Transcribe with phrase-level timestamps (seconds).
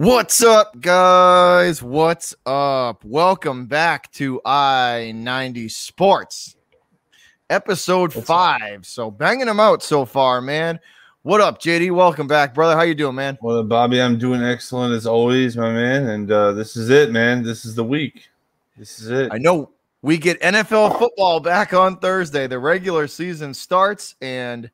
[0.00, 1.82] What's up, guys?
[1.82, 3.04] What's up?
[3.04, 6.56] Welcome back to I 90 Sports,
[7.50, 8.86] episode five.
[8.86, 10.80] So, banging them out so far, man.
[11.20, 11.90] What up, JD?
[11.94, 12.76] Welcome back, brother.
[12.76, 13.36] How you doing, man?
[13.42, 16.08] Well, Bobby, I'm doing excellent as always, my man.
[16.08, 17.42] And uh, this is it, man.
[17.42, 18.30] This is the week.
[18.78, 19.30] This is it.
[19.30, 19.68] I know
[20.00, 22.46] we get NFL football back on Thursday.
[22.46, 24.70] The regular season starts, and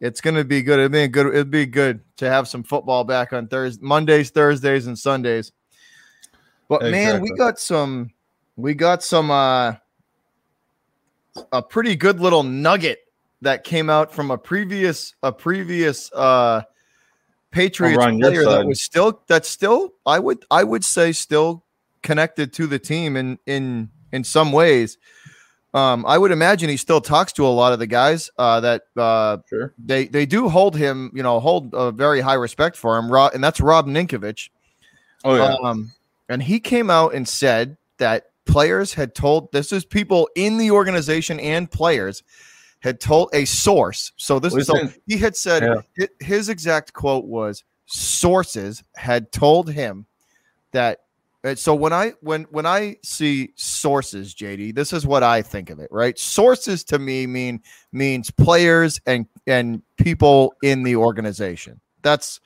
[0.00, 0.78] it's going to be good.
[0.78, 1.26] It'd be good.
[1.28, 5.52] It'd be good to have some football back on Thursday, Mondays, Thursdays, and Sundays.
[6.68, 8.10] But man, we got some.
[8.56, 9.30] We got some.
[9.30, 9.74] uh
[11.52, 13.00] A pretty good little nugget
[13.42, 16.62] that came out from a previous a previous uh
[17.50, 21.64] Patriots player that was still that's still I would I would say still
[22.02, 24.98] connected to the team in in in some ways.
[25.76, 28.84] Um, I would imagine he still talks to a lot of the guys uh, that
[28.96, 29.74] uh, sure.
[29.78, 33.12] they they do hold him, you know, hold a very high respect for him.
[33.12, 34.48] Rob, and that's Rob Ninkovich.
[35.22, 35.54] Oh yeah.
[35.62, 35.92] Um,
[36.30, 40.70] and he came out and said that players had told this is people in the
[40.70, 42.22] organization and players
[42.80, 44.12] had told a source.
[44.16, 46.06] So this is so he had said yeah.
[46.20, 50.06] his exact quote was sources had told him
[50.72, 51.00] that
[51.54, 55.78] so when I when when I see sources, JD, this is what I think of
[55.78, 56.18] it, right?
[56.18, 57.60] Sources to me mean
[57.92, 61.80] means players and and people in the organization.
[62.02, 62.40] That's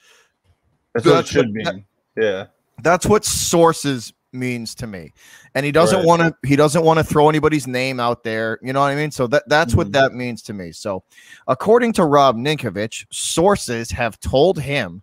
[0.95, 1.84] that's, what it should what, mean.
[2.17, 2.47] yeah.
[2.83, 5.12] That's what sources means to me.
[5.55, 6.06] And he doesn't right.
[6.06, 8.97] want to he doesn't want to throw anybody's name out there, you know what I
[8.97, 9.11] mean?
[9.11, 9.78] So that that's mm-hmm.
[9.78, 10.73] what that means to me.
[10.73, 11.05] So
[11.47, 15.03] according to Rob Ninkovich, sources have told him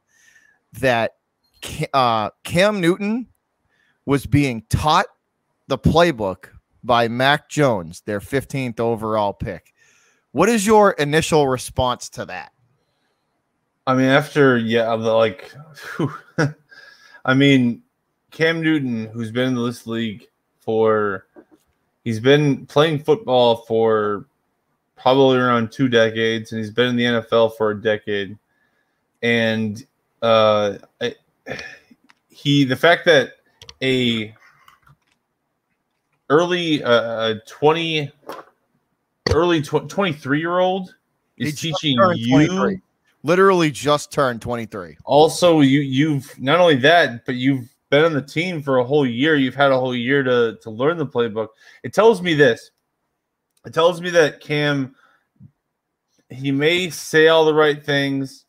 [0.74, 1.14] that
[1.94, 3.28] uh, Cam Newton
[4.08, 5.08] was being taught
[5.68, 6.46] the playbook
[6.82, 9.74] by Mac Jones, their 15th overall pick.
[10.32, 12.54] What is your initial response to that?
[13.86, 15.54] I mean, after yeah, like,
[17.26, 17.84] I mean,
[18.32, 20.26] Cam Newton, who's been in this league
[20.60, 21.28] for,
[22.06, 24.26] he's been playing football for
[24.96, 28.38] probably around two decades, and he's been in the NFL for a decade.
[29.22, 29.86] And
[30.22, 30.78] uh,
[32.30, 33.37] he, the fact that
[33.82, 34.34] a
[36.30, 38.12] early uh 20
[39.34, 40.94] early tw- 23 year old
[41.38, 42.80] is teaching you
[43.24, 48.22] literally just turned 23 also you you've not only that but you've been on the
[48.22, 49.36] team for a whole year.
[49.36, 51.50] You've had a whole year to to learn the playbook.
[51.84, 52.72] It tells me this.
[53.66, 54.96] It tells me that cam
[56.30, 58.46] he may say all the right things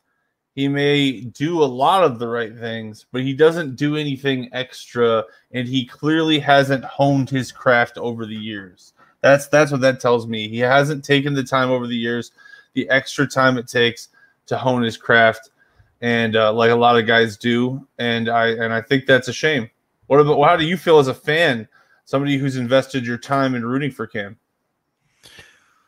[0.59, 5.23] he may do a lot of the right things, but he doesn't do anything extra,
[5.53, 8.93] and he clearly hasn't honed his craft over the years.
[9.21, 10.49] That's that's what that tells me.
[10.49, 12.33] He hasn't taken the time over the years,
[12.73, 14.09] the extra time it takes
[14.47, 15.51] to hone his craft,
[16.01, 17.87] and uh, like a lot of guys do.
[18.01, 19.71] And I and I think that's a shame.
[20.09, 21.69] What about how do you feel as a fan,
[22.05, 24.37] somebody who's invested your time in rooting for Cam?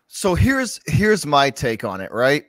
[0.07, 2.45] So here's here's my take on it, right?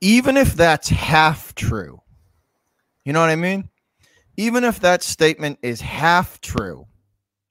[0.00, 2.00] Even if that's half true,
[3.04, 3.68] you know what I mean?
[4.36, 6.86] Even if that statement is half true,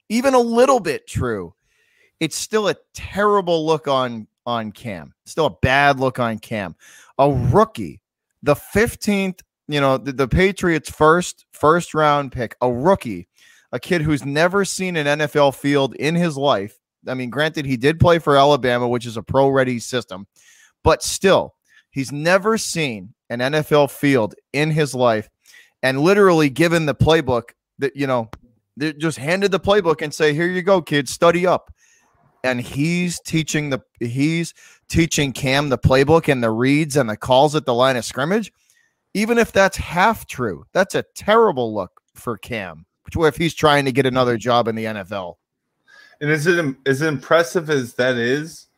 [0.08, 1.54] even a little bit true,
[2.20, 5.12] it's still a terrible look on on Cam.
[5.26, 6.74] Still a bad look on Cam.
[7.18, 8.00] A rookie,
[8.42, 13.28] the 15th, you know, the, the Patriots first first round pick, a rookie,
[13.72, 16.78] a kid who's never seen an NFL field in his life.
[17.06, 20.26] I mean, granted, he did play for Alabama, which is a pro ready system,
[20.82, 21.54] but still,
[21.98, 25.28] He's never seen an NFL field in his life
[25.82, 27.50] and literally given the playbook
[27.80, 28.30] that, you know,
[28.98, 31.74] just handed the playbook and say, here you go, kids, study up.
[32.44, 34.54] And he's teaching the he's
[34.88, 38.52] teaching Cam the playbook and the reads and the calls at the line of scrimmage.
[39.12, 42.86] Even if that's half true, that's a terrible look for Cam.
[43.12, 45.34] If he's trying to get another job in the NFL.
[46.20, 48.68] And is it as impressive as that is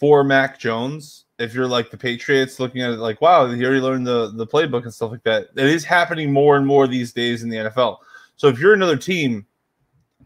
[0.00, 1.23] for Mac Jones?
[1.38, 4.46] If you're like the Patriots looking at it like, wow, he already learned the, the
[4.46, 5.48] playbook and stuff like that.
[5.56, 7.98] It is happening more and more these days in the NFL.
[8.36, 9.46] So if you're another team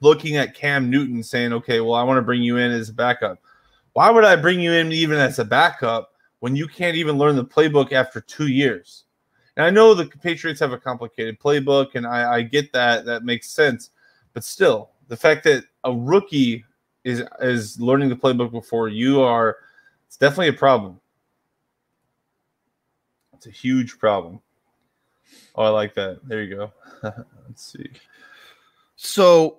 [0.01, 2.93] looking at Cam Newton saying, okay, well, I want to bring you in as a
[2.95, 3.39] backup.
[3.95, 7.37] Why would I bring you in even as a backup when you can't even learn
[7.37, 9.05] the playbook after two years?
[9.57, 13.05] And I know the Patriots have a complicated playbook, and I, I get that.
[13.07, 13.91] That makes sense.
[14.35, 16.65] But still, the fact that a rookie
[17.03, 19.57] is is learning the playbook before you are–
[20.09, 20.99] it's definitely a problem.
[23.35, 24.41] It's a huge problem.
[25.55, 26.21] Oh, I like that.
[26.25, 26.73] There you go.
[27.47, 27.89] Let's see.
[28.97, 29.59] So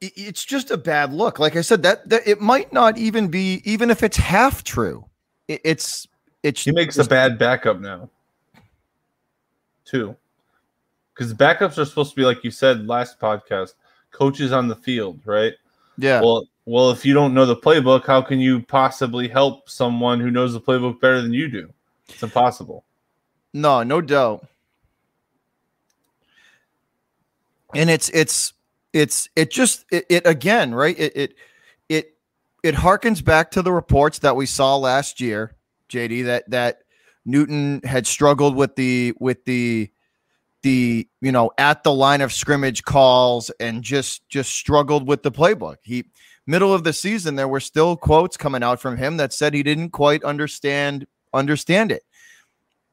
[0.00, 1.38] it's just a bad look.
[1.38, 5.04] Like I said, that, that it might not even be, even if it's half true.
[5.48, 6.08] It, it's
[6.42, 6.64] it's.
[6.64, 8.10] He makes a bad backup now,
[9.84, 10.16] too,
[11.14, 13.74] because backups are supposed to be like you said last podcast,
[14.10, 15.54] coaches on the field, right?
[15.98, 16.20] Yeah.
[16.20, 20.30] Well, well, if you don't know the playbook, how can you possibly help someone who
[20.30, 21.68] knows the playbook better than you do?
[22.08, 22.84] It's impossible.
[23.52, 24.46] No, no doubt.
[27.74, 28.52] And it's it's
[28.92, 30.96] it's it just it, it again, right?
[30.96, 31.34] It it
[31.88, 32.16] it
[32.62, 35.56] it harkens back to the reports that we saw last year,
[35.88, 36.82] JD, that that
[37.24, 39.90] Newton had struggled with the with the
[40.62, 45.32] the you know at the line of scrimmage calls and just just struggled with the
[45.32, 45.76] playbook.
[45.82, 46.04] He
[46.46, 49.62] middle of the season there were still quotes coming out from him that said he
[49.62, 52.02] didn't quite understand understand it.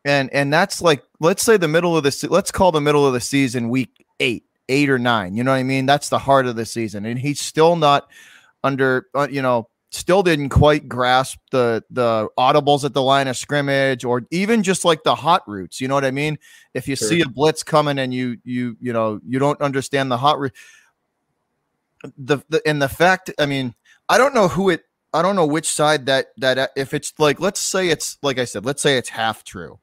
[0.05, 3.05] And and that's like let's say the middle of the se- let's call the middle
[3.05, 5.35] of the season week 8, 8 or 9.
[5.35, 5.85] You know what I mean?
[5.85, 8.07] That's the heart of the season and he's still not
[8.63, 13.37] under uh, you know still didn't quite grasp the the audibles at the line of
[13.37, 16.37] scrimmage or even just like the hot routes you know what i mean
[16.73, 17.07] if you Sure.
[17.07, 20.53] see a blitz coming and you you you know you don't understand the hot route
[22.17, 23.73] the, the and the fact i mean
[24.09, 24.83] i don't know who it
[25.13, 28.37] i don't know which side that that uh, if it's like let's say it's like
[28.39, 29.79] i said let's say it's half true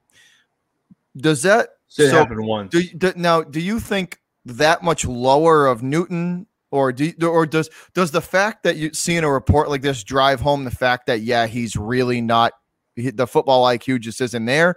[1.17, 2.71] does that It so happened once.
[2.71, 7.69] do, do now do you think that much lower of Newton or do or does
[7.93, 11.07] does the fact that you see in a report like this drive home the fact
[11.07, 12.53] that yeah he's really not
[12.95, 14.75] he- the football IQ just isn't there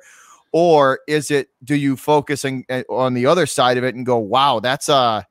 [0.52, 4.16] or is it do you focus on, on the other side of it and go
[4.18, 5.26] wow that's a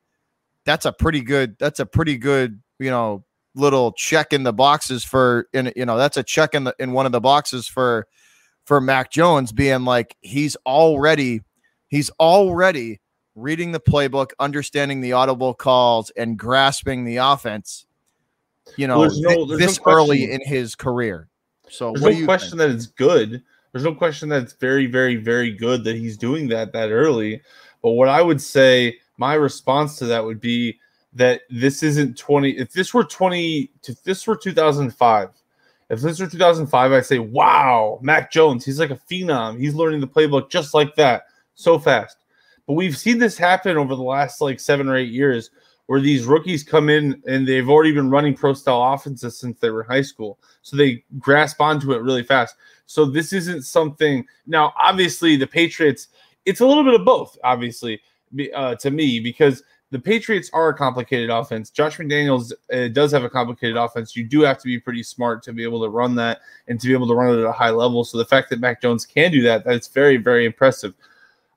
[0.68, 3.24] that's a pretty good that's a pretty good you know
[3.54, 6.92] little check in the boxes for in you know that's a check in the in
[6.92, 8.06] one of the boxes for
[8.66, 11.40] for Mac Jones being like he's already
[11.88, 13.00] he's already
[13.34, 17.86] reading the playbook, understanding the audible calls, and grasping the offense.
[18.76, 21.28] You know, Well, there's no- thi- there's no this early in his career.
[21.70, 22.70] So, There's what no question think?
[22.70, 23.42] that it's good.
[23.72, 27.40] There's no question that it's very, very, very good that he's doing that that early.
[27.82, 30.78] But what I would say, my response to that would be
[31.12, 32.52] that this isn't 20.
[32.52, 35.30] If this were 20, if this were 2005,
[35.90, 39.58] if this were 2005, I'd say, wow, Mac Jones, he's like a phenom.
[39.58, 41.24] He's learning the playbook just like that,
[41.54, 42.18] so fast.
[42.66, 45.50] But we've seen this happen over the last like seven or eight years
[45.86, 49.70] where these rookies come in and they've already been running pro style offenses since they
[49.70, 50.38] were in high school.
[50.60, 52.56] So they grasp onto it really fast.
[52.84, 56.08] So this isn't something now, obviously, the Patriots,
[56.44, 58.02] it's a little bit of both, obviously,
[58.54, 61.70] uh, to me, because the Patriots are a complicated offense.
[61.70, 64.14] Josh McDaniels uh, does have a complicated offense.
[64.14, 66.86] You do have to be pretty smart to be able to run that and to
[66.86, 68.04] be able to run it at a high level.
[68.04, 70.94] So the fact that Mac Jones can do that, that's very, very impressive.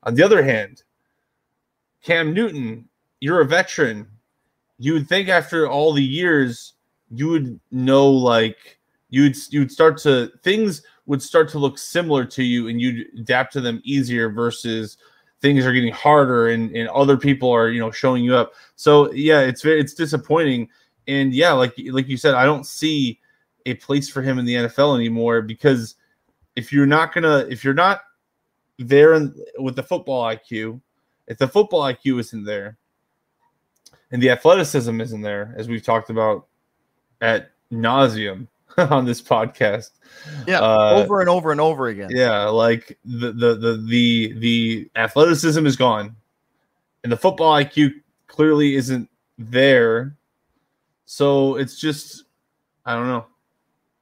[0.04, 0.82] On the other hand,
[2.02, 2.88] Cam Newton,
[3.20, 4.06] you're a veteran.
[4.78, 6.72] You would think after all the years,
[7.10, 8.78] you would know like
[9.10, 13.52] you'd you'd start to things would start to look similar to you and you'd adapt
[13.52, 14.96] to them easier versus
[15.42, 18.54] things are getting harder and, and other people are you know showing you up.
[18.76, 20.68] So yeah, it's it's disappointing.
[21.08, 23.20] And yeah, like like you said, I don't see
[23.66, 25.96] a place for him in the NFL anymore because
[26.56, 28.02] if you're not gonna if you're not
[28.78, 30.80] there in, with the football IQ,
[31.26, 32.78] if the football IQ isn't there
[34.12, 36.46] and the athleticism isn't there, as we've talked about
[37.20, 38.46] at nauseum
[38.90, 39.90] on this podcast,
[40.46, 42.10] Yeah, uh, over and over and over again.
[42.12, 46.16] yeah, like the the the the the athleticism is gone,
[47.04, 47.92] and the football IQ
[48.28, 50.16] clearly isn't there.
[51.04, 52.24] So it's just,
[52.86, 53.26] I don't know.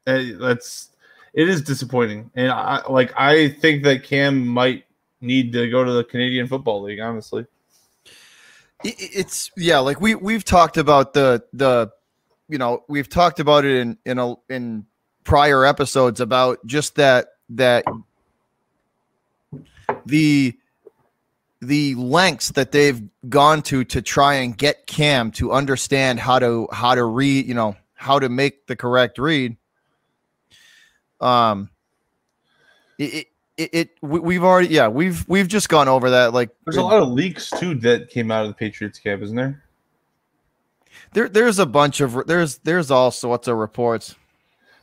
[0.07, 0.91] Eh, That's
[1.35, 4.85] it is disappointing, and I like I think that Cam might
[5.21, 7.01] need to go to the Canadian Football League.
[7.01, 7.47] Honestly,
[8.85, 11.91] it's yeah like we we've talked about the the
[12.51, 14.85] you know we've talked about it in in a in
[15.25, 17.85] prior episodes about just that that
[20.07, 20.57] the
[21.61, 26.69] the lengths that they've gone to to try and get Cam to understand how to
[26.73, 29.57] how to read you know how to make the correct read
[31.21, 31.71] um
[32.99, 33.27] it, it
[33.57, 36.83] it, it we, we've already yeah we've we've just gone over that like there's a
[36.83, 39.63] lot of leaks too that came out of the Patriots camp, isn't there?
[41.13, 44.15] There, there's a bunch of there's there's all sorts of reports.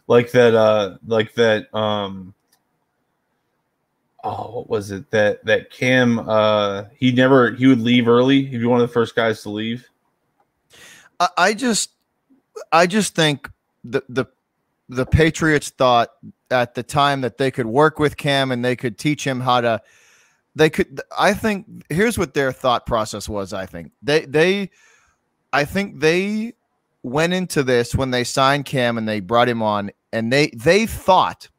[0.08, 2.34] like that uh like that um
[4.24, 8.60] oh what was it that that cam uh he never he would leave early he'd
[8.60, 9.88] be one of the first guys to leave
[11.20, 11.92] I, I just,
[12.72, 13.50] I just think
[13.84, 14.26] the the
[14.90, 16.10] the Patriots thought
[16.50, 19.62] at the time that they could work with Cam and they could teach him how
[19.62, 19.82] to.
[20.56, 21.02] They could.
[21.18, 23.54] I think here's what their thought process was.
[23.54, 24.72] I think they they,
[25.54, 26.54] I think they
[27.04, 30.86] went into this when they signed Cam and they brought him on, and they they
[30.86, 31.50] thought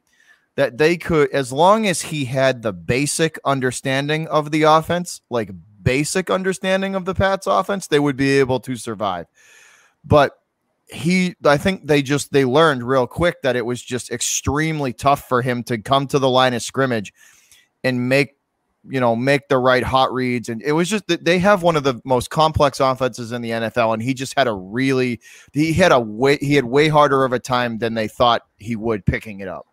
[0.57, 5.51] that they could, as long as he had the basic understanding of the offense, like
[5.83, 9.27] basic understanding of the Pats offense, they would be able to survive.
[10.05, 10.39] But
[10.91, 15.29] he I think they just they learned real quick that it was just extremely tough
[15.29, 17.13] for him to come to the line of scrimmage
[17.85, 18.38] and make
[18.89, 20.49] you know make the right hot reads.
[20.49, 23.51] And it was just that they have one of the most complex offenses in the
[23.51, 25.21] NFL and he just had a really
[25.53, 28.77] he had a way he had way harder of a time than they thought he
[28.77, 29.67] would picking it up.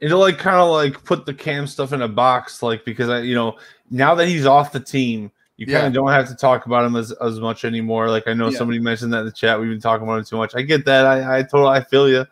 [0.00, 3.20] It'll like kind of like put the cam stuff in a box like because i
[3.20, 3.56] you know
[3.90, 5.86] now that he's off the team you kind Yeah.
[5.86, 8.08] of don't have to talk about him as, as much anymore.
[8.10, 8.58] Like i know Yeah.
[8.58, 9.58] somebody mentioned that in the chat.
[9.60, 10.54] We've been talking about him too much.
[10.56, 11.06] I get that.
[11.06, 12.26] I i totally i feel you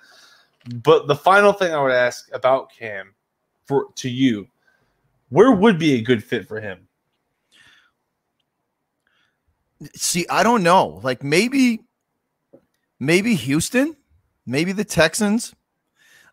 [0.85, 3.15] but the final thing i would ask about cam
[3.65, 4.47] for to you
[5.33, 6.87] where would be a good fit for him?
[9.97, 11.01] See I don't know.
[11.03, 11.81] Like maybe
[13.01, 13.97] maybe Houston
[14.47, 15.55] maybe the Texans.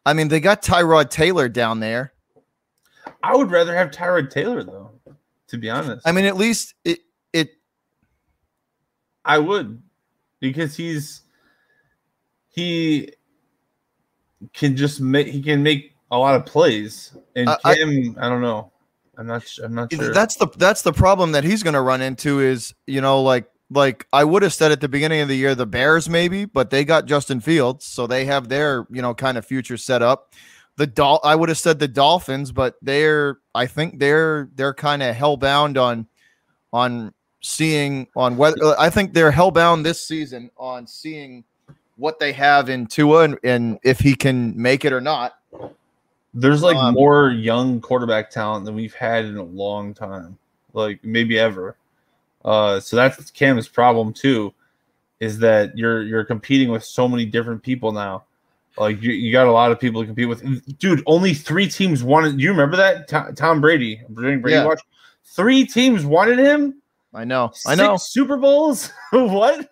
[0.06, 2.12] I mean they got Tyrod Taylor down there.
[3.24, 4.91] I would rather have tyrod taylor though
[5.48, 6.06] to be honest.
[6.06, 7.00] I mean at least it
[7.34, 7.51] it
[9.24, 9.82] I would
[10.41, 11.22] because he's
[12.50, 13.13] he
[14.53, 17.15] can just make he can make a lot of plays.
[17.36, 17.72] And I- I-
[18.18, 18.72] I, don't know
[19.19, 22.01] I'm not I'm not sure That's the that's the problem that he's going to run
[22.01, 25.35] into is you know like like I would have said at the beginning of the
[25.35, 29.13] year the Bears maybe, but they got Justin Fields, so they have their you know
[29.13, 30.33] kind of future set up.
[30.77, 35.03] The Dol I would have said the Dolphins, but they're I think they're they're kind
[35.03, 36.07] of hellbound on
[36.71, 41.43] on seeing on whether uh, I think they're hellbound this season on seeing
[41.97, 45.33] what they have in Tua and, and if he can make it or not.
[46.39, 50.38] There's like um, more young quarterback talent than we've had in a long time
[50.74, 51.75] like maybe ever
[52.46, 54.53] uh so that's Cam's problem too
[55.19, 58.24] is that you're you're competing with so many different people now
[58.77, 62.03] like you, you got a lot of people to compete with dude only three teams
[62.03, 64.65] wanted Do you remember that To- Tom Brady Brady Yeah.
[64.65, 64.81] watch
[65.25, 66.79] three teams wanted him
[67.13, 67.51] I know.
[67.65, 67.98] I know.
[67.98, 68.91] Super Bowls?
[69.12, 69.69] what?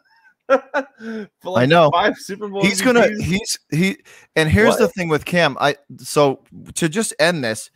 [1.42, 1.90] For I know.
[1.92, 2.66] Five Super Bowls.
[2.66, 3.98] he's gonna he's he
[4.36, 6.44] and here's the thing with cam i so
[6.76, 7.70] to just end this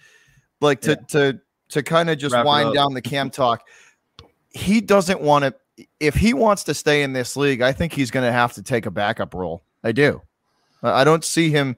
[0.61, 3.67] like to to to kind of just Wrap wind down the cam talk
[4.51, 8.11] he doesn't want to if he wants to stay in this league i think he's
[8.11, 10.21] going to have to take a backup role i do
[10.81, 11.75] i I don't see him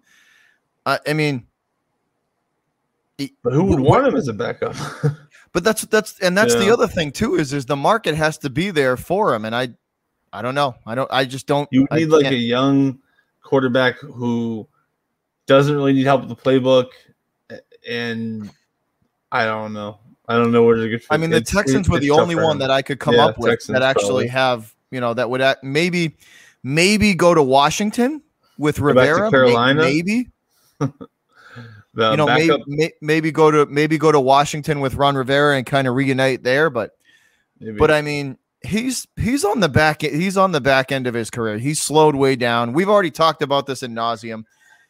[0.85, 1.47] i, I mean
[3.43, 4.75] But who would want him as a backup?
[5.53, 8.50] but that's that's and that's the other thing too is is the market has to
[8.50, 9.69] be there for him and i
[10.34, 13.00] i don't know i don't i just don't you need like a young
[13.42, 14.68] quarterback who
[15.46, 16.88] doesn't really need help with the playbook,
[17.88, 18.50] and
[19.30, 20.00] I don't know.
[20.28, 21.04] I don't know where to get.
[21.10, 23.38] I mean, the it's- Texans were the only one that I could come Yeah, up
[23.38, 24.28] with Texans that actually probably.
[24.30, 26.16] have, you know, that would act, maybe,
[26.63, 28.22] maybe go to Washington
[28.58, 29.30] with to Rivera.
[29.30, 29.82] Carolina?
[29.82, 30.30] maybe,
[30.80, 35.58] The you know, maybe, may, maybe go to maybe go to Washington with Ron Rivera
[35.58, 36.70] and kind of reunite there.
[36.70, 36.98] But,
[37.60, 37.78] maybe.
[37.78, 41.29] but I mean, he's he's on the back he's on the back end of his
[41.29, 41.58] career.
[41.58, 42.74] He's slowed way down.
[42.74, 44.43] We've already talked about this in nauseum.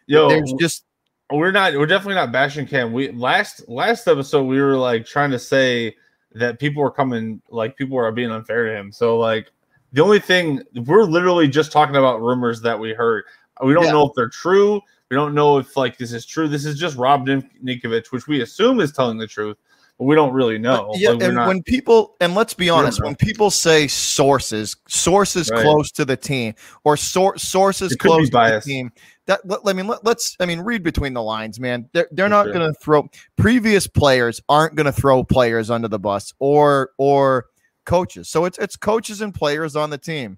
[0.07, 0.85] yo, There's just
[1.31, 1.73] we're not.
[1.73, 2.93] We're definitely not bashing Cam.
[2.93, 5.95] We last last episode we were like trying to say
[6.33, 8.91] that people were coming, like people were being unfair to him.
[8.91, 9.51] So like
[9.93, 13.23] the only thing we're literally just talking about rumors that we heard.
[13.63, 13.91] We don't Yeah.
[13.91, 14.81] know if they're true.
[15.09, 16.47] We don't know if like this is true.
[16.47, 19.57] This is just Rob Nin- Ninkovich, which we assume is telling the truth,
[20.03, 20.91] we don't really know.
[20.95, 25.49] yeah, Like, and not- when people and let's be honest, when people say sources, sources
[25.51, 25.61] Right.
[25.63, 28.91] close to the team, or sor- sources It could be close to the team,
[29.25, 31.89] that let, I mean, let, us I mean, read between the lines, man.
[31.93, 32.53] They're they're For not sure.
[32.53, 37.45] going to throw previous players aren't going to throw players under the bus or or
[37.85, 38.29] coaches.
[38.29, 40.37] So it's it's coaches and players on the team.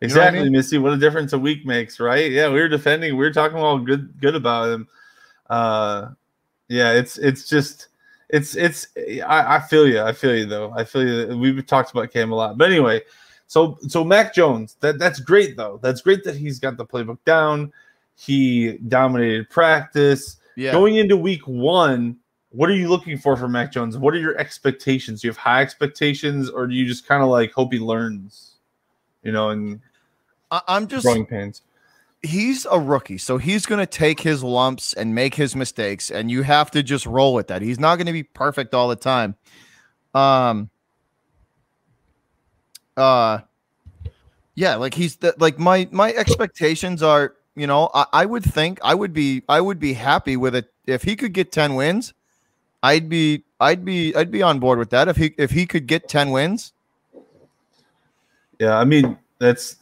[0.00, 0.52] You know what I Exactly, mean?
[0.52, 0.78] Missy.
[0.78, 2.30] What a difference a week makes, right?
[2.30, 4.88] Yeah, we were defending, we were talking all good good about him.
[5.48, 6.08] Uh
[6.68, 7.88] yeah, it's it's just
[8.28, 8.88] it's it's
[9.26, 10.00] I, I feel you.
[10.00, 10.72] I feel you though.
[10.76, 11.38] I feel you.
[11.38, 12.58] We've talked about Cam a lot.
[12.58, 13.02] But anyway,
[13.46, 15.78] so so Mac Jones, that that's great though.
[15.82, 17.72] That's great that he's got the playbook down.
[18.16, 20.38] He dominated practice.
[20.56, 20.72] Yeah.
[20.72, 22.16] Going into week one,
[22.50, 23.98] what are you looking for from Mac Jones?
[23.98, 25.20] What are your expectations?
[25.20, 28.54] Do you have high expectations, or do you just kind of like hope he learns?
[29.22, 29.80] You know, and
[30.50, 31.62] I, I'm just growing pains.
[32.26, 36.30] He's a rookie, so he's going to take his lumps and make his mistakes, and
[36.30, 37.62] you have to just roll with that.
[37.62, 39.36] He's not going to be perfect all the time.
[40.14, 40.70] Um.
[42.96, 43.40] Uh.
[44.54, 48.78] Yeah, like he's the, like my my expectations are, you know, I, I would think
[48.82, 52.14] I would be I would be happy with it if he could get ten wins.
[52.82, 55.86] I'd be I'd be I'd be on board with that if he if he could
[55.86, 56.72] get ten wins.
[58.58, 59.76] Yeah, I mean that's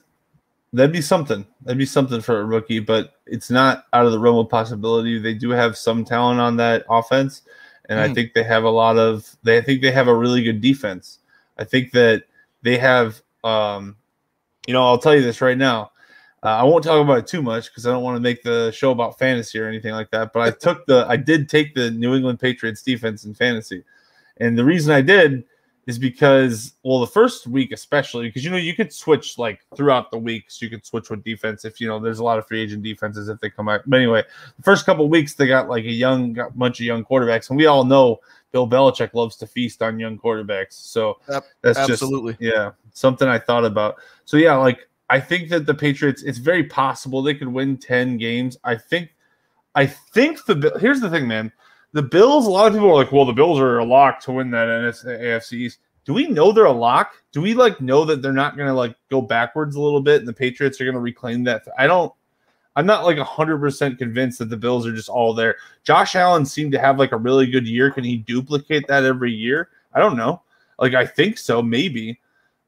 [0.75, 1.47] that'd be something.
[1.63, 5.19] That'd be something for a rookie, but it's not out of the realm of possibility.
[5.19, 7.43] They do have some talent on that offense,
[7.89, 8.15] and I Hmm.
[8.15, 9.35] think they have a lot of.
[9.43, 11.21] They I think they have a really good defense.
[11.59, 12.25] I think that
[12.63, 13.97] they have, um,
[14.67, 15.93] you know, I'll tell you this right now.
[16.43, 18.71] Uh, I won't talk about it too much because I don't want to make the
[18.73, 20.33] show about fantasy or anything like that.
[20.35, 23.85] But I took the, I did take the New England Patriots defense in fantasy,
[24.39, 25.45] and the reason I did
[25.87, 30.11] is because, well, the first week especially, because you know you could switch like throughout
[30.11, 32.61] the weeks, you could switch with defense if you know there's a lot of free
[32.61, 33.83] agent defenses if they come out.
[33.87, 34.23] But anyway,
[34.57, 37.51] the first couple weeks they got like a young, got a bunch of young quarterbacks,
[37.51, 38.21] and we all know
[38.53, 40.73] Bill Belichick loves to feast on young quarterbacks.
[40.73, 42.33] So Yep, that's absolutely.
[42.35, 43.97] just yeah something I thought about.
[44.25, 48.17] So yeah, like I think that the Patriots, it's very possible they could win ten
[48.17, 48.57] games.
[48.65, 49.15] I think,
[49.75, 51.53] I think the here's the thing, man.
[51.95, 52.47] The Bills.
[52.47, 54.67] A lot of people are like, well, the Bills are a lock to win that
[54.67, 55.79] NS AFC East.
[56.05, 57.15] Do we know they're a lock?
[57.33, 60.19] Do we like know that they're not going to like go backwards a little bit
[60.19, 61.67] and the Patriots are going to reclaim that?
[61.79, 62.13] I don't.
[62.77, 65.55] I'm not like 100% convinced that the Bills are just all there.
[65.85, 67.93] Josh Allen seemed to have like a really good year.
[67.93, 69.69] Can he duplicate that every year?
[69.95, 70.43] I don't know.
[70.81, 72.21] Like I think so, maybe.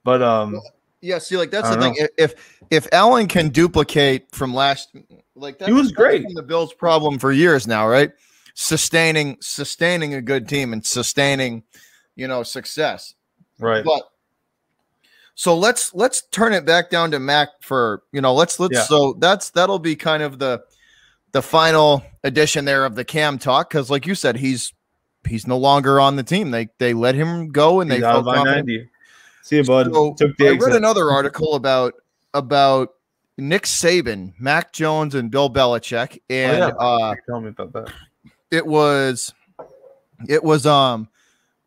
[0.04, 0.61] But um
[1.00, 2.06] Yeah, see, like that's the don't thing.
[2.16, 4.95] If if Allen can duplicate from last,
[5.35, 6.25] like that he was great.
[6.33, 8.12] the Bills' problem for years now, right?
[8.58, 11.62] Sustaining sustaining a good team and sustaining,
[12.14, 13.14] you know, success.
[13.58, 13.84] right.
[13.84, 14.10] But
[15.34, 18.82] so let's let's turn it back down to Mac for you know let's let's Yeah.
[18.84, 20.62] so that's that'll be kind of the
[21.32, 24.72] the final edition there of the Cam talk because like you said he's
[25.26, 26.50] he's no longer on the team.
[26.50, 28.66] They they let him go and they He's out I confident.
[28.68, 28.88] 90.
[29.42, 29.92] See you, bud.
[29.92, 31.92] So, I read another article about
[32.32, 32.94] about
[33.36, 36.66] Nick Saban, Mac Jones, and Bill Belichick, and yeah.
[36.68, 37.92] uh, Tell me about that.
[38.56, 39.34] It was
[40.28, 41.08] it was um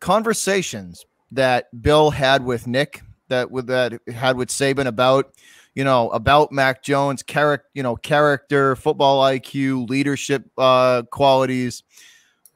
[0.00, 5.32] conversations that Bill had with Nick that with that had with Saban about
[5.76, 11.84] you know about Mac Jones character you know character football IQ leadership uh qualities.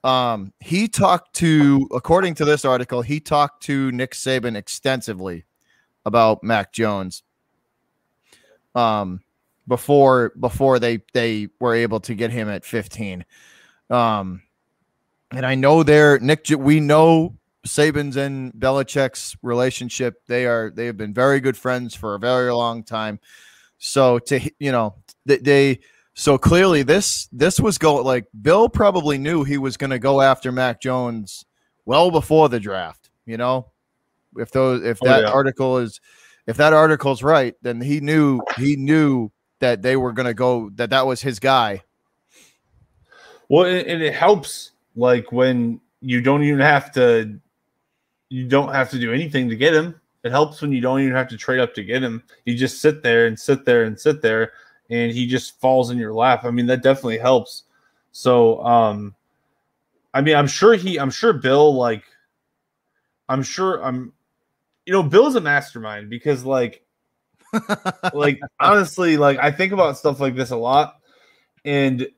[0.03, 5.45] Um he talked to according to this article he talked to Nick Saban extensively
[6.05, 7.23] about Mac Jones
[8.75, 9.21] um
[9.69, 13.25] before before they they were able to get him at 15
[13.91, 14.43] um
[15.31, 20.23] and I know they're Nick we know Saban's and Belichick's relationship.
[20.27, 23.21] They are they have been very good friends for a very long time.
[23.79, 25.81] So to you know they, they
[26.15, 30.21] so clearly this this was going like Bill probably knew he was going to go
[30.21, 31.45] after Mac Jones
[31.85, 33.71] well before the draft you know?
[34.37, 35.31] If those if Oh, that yeah.
[35.31, 36.01] article is
[36.47, 40.71] if that article's right then he knew he knew that they were going to go
[40.75, 41.83] that that was his guy
[43.55, 47.39] Well, and and it helps like when you don't even have to
[48.29, 50.01] you don't have to do anything to get him.
[50.25, 52.25] It helps when you don't even have to trade up to get him.
[52.47, 54.55] You just sit there and sit there and sit there
[54.91, 56.45] and he just falls in your lap.
[56.45, 57.63] I mean, that definitely helps.
[58.11, 59.15] So, um
[60.13, 62.03] I mean, I'm sure he I'm sure Bill like
[63.29, 64.15] I'm sure I'm
[64.85, 66.85] you know, Bill's a mastermind because like
[68.15, 70.97] like honestly like i think about stuff like this a lot
[71.65, 72.09] and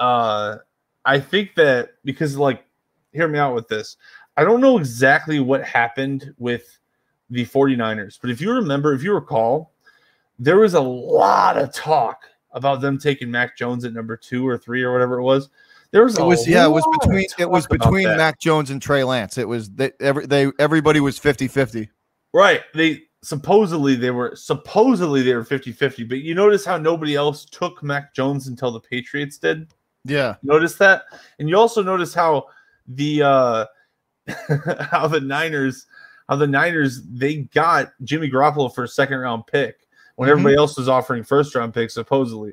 [0.00, 0.56] uh
[1.04, 2.64] i think that because like
[3.12, 3.96] hear me out with this
[4.36, 6.78] i don't know exactly what happened with
[7.30, 9.72] the 49ers but if you remember if you recall
[10.38, 14.58] there was a lot of talk about them taking mac jones at number two or
[14.58, 15.48] three or whatever it was
[15.92, 18.04] there was It was yeah, it was between it was between.
[18.16, 19.36] Mac Jones and Trey Lance.
[19.36, 21.88] It was they every they everybody was 50-50.
[22.32, 22.62] Right.
[22.74, 27.82] They supposedly they were supposedly they were 50-50, but you notice how nobody else took
[27.82, 29.72] Mac Jones until the Patriots did?
[30.04, 30.36] Yeah.
[30.42, 31.04] Notice that?
[31.38, 32.46] And you also notice how
[32.88, 33.66] the uh
[34.90, 35.86] how the Niners
[36.28, 39.76] how the Niners they got Jimmy Garoppolo for a second round pick
[40.16, 40.32] when Mhm.
[40.32, 42.52] everybody else was offering first round picks supposedly.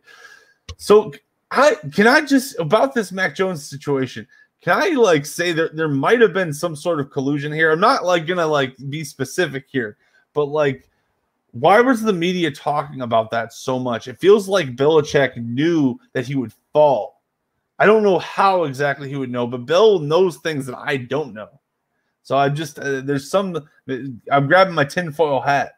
[0.78, 1.12] So
[1.52, 4.28] I can I just about this Mac Jones situation.
[4.62, 7.72] Can I like say that there might have been some sort of collusion here?
[7.72, 9.98] I'm not like gonna like be specific here,
[10.34, 10.88] but like
[11.52, 14.08] why was the media talking about that so much?
[14.08, 17.19] It feels like Belichick knew that he would fall.
[17.80, 21.34] I don't know how exactly he would know, but Bill knows things that I don't
[21.34, 21.48] know.
[22.22, 23.68] So I just uh, there's some
[24.32, 25.72] I'm grabbing my tinfoil hat,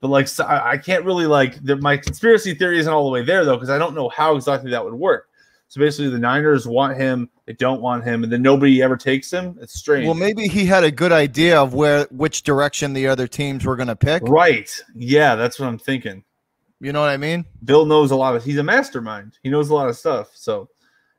[0.00, 3.10] but like so I, I can't really like the, my conspiracy theory isn't all the
[3.10, 5.28] way there though because I don't know how exactly that would work.
[5.72, 9.32] So basically, the Niners want him, they don't want him, and then nobody ever takes
[9.32, 9.56] him.
[9.58, 10.04] It's strange.
[10.04, 13.74] Well, maybe he had a good idea of where which direction the other teams were
[13.74, 14.22] going to pick.
[14.24, 14.70] right?
[14.94, 16.24] Yeah, that's what I'm thinking.
[16.78, 17.46] You know what I mean?
[17.64, 18.44] Bill knows a lot of.
[18.44, 19.38] He's a mastermind.
[19.42, 20.30] He knows a lot of stuff.
[20.34, 20.68] So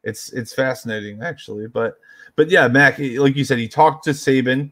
[0.03, 1.67] it's it's fascinating actually.
[1.67, 1.97] But
[2.35, 4.71] but yeah, Mac, like you said, he talked to Saban.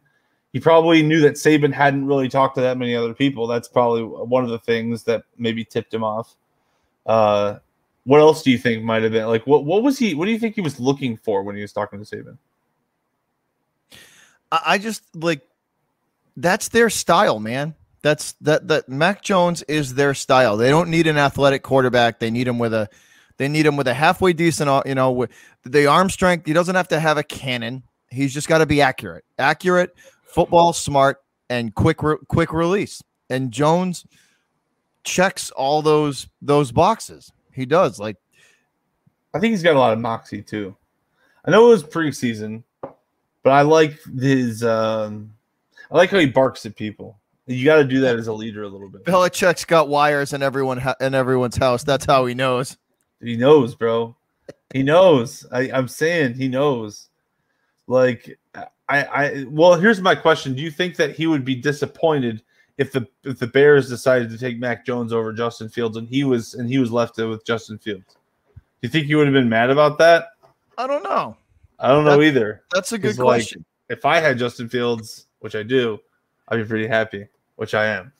[0.53, 3.47] He probably knew that Saban hadn't really talked to that many other people.
[3.47, 6.35] That's probably one of the things that maybe tipped him off.
[7.05, 7.59] Uh,
[8.03, 9.45] what else do you think might have been like?
[9.47, 10.13] What what was he?
[10.13, 12.37] What do you think he was looking for when he was talking to Saban?
[14.51, 15.41] I, I just like
[16.35, 17.75] that's their style, man.
[18.01, 20.57] That's that that Mac Jones is their style.
[20.57, 22.19] They don't need an athletic quarterback.
[22.19, 22.89] They need him with a
[23.41, 25.31] they need him with a halfway decent, uh, you know, with
[25.63, 26.45] the arm strength.
[26.45, 27.81] He doesn't have to have a cannon.
[28.11, 33.01] He's just got to be accurate, accurate, football smart, and quick re- quick release.
[33.31, 34.05] And Jones
[35.03, 37.31] checks all those those boxes.
[37.51, 37.99] He does.
[37.99, 38.17] Like
[39.33, 40.75] I think he's got a lot of moxie too.
[41.43, 44.63] I know it was preseason, but I like his.
[44.63, 45.33] Um,
[45.89, 47.17] I like how he barks at people.
[47.47, 49.03] You got to do that as a leader a little bit.
[49.03, 51.83] Belichick's got wires in everyone in everyone's house.
[51.83, 52.77] That's how he knows.
[53.21, 54.15] He knows, bro.
[54.73, 55.45] He knows.
[55.51, 57.09] I, I'm saying he knows.
[57.87, 60.53] Like I, I well, here's my question.
[60.53, 62.41] Do you think that he would be disappointed
[62.77, 66.23] if the if the Bears decided to take Mac Jones over Justin Fields and he
[66.23, 68.15] was and he was left with Justin Fields?
[68.55, 70.29] Do you think he would have been mad about that?
[70.77, 71.37] I don't know.
[71.79, 72.63] I don't know either.
[72.73, 73.65] That's a good 'Cause, like, question.
[73.89, 75.99] if I had Justin Fields, which I do,
[76.47, 78.11] I'd be pretty happy, which I am.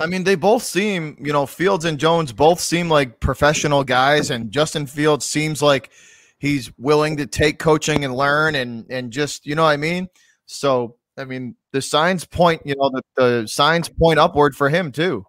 [0.00, 4.30] I mean, they both seem, you know, Fields and Jones both seem like professional guys,
[4.30, 5.90] and Justin Fields seems like
[6.38, 10.08] he's willing to take coaching and learn and and just, you know what I mean?
[10.46, 14.92] So, I mean, the signs point, you know, the, the signs point upward for him
[14.92, 15.26] too.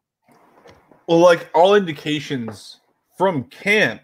[1.08, 2.79] Well, like all indications
[3.17, 4.01] from camp,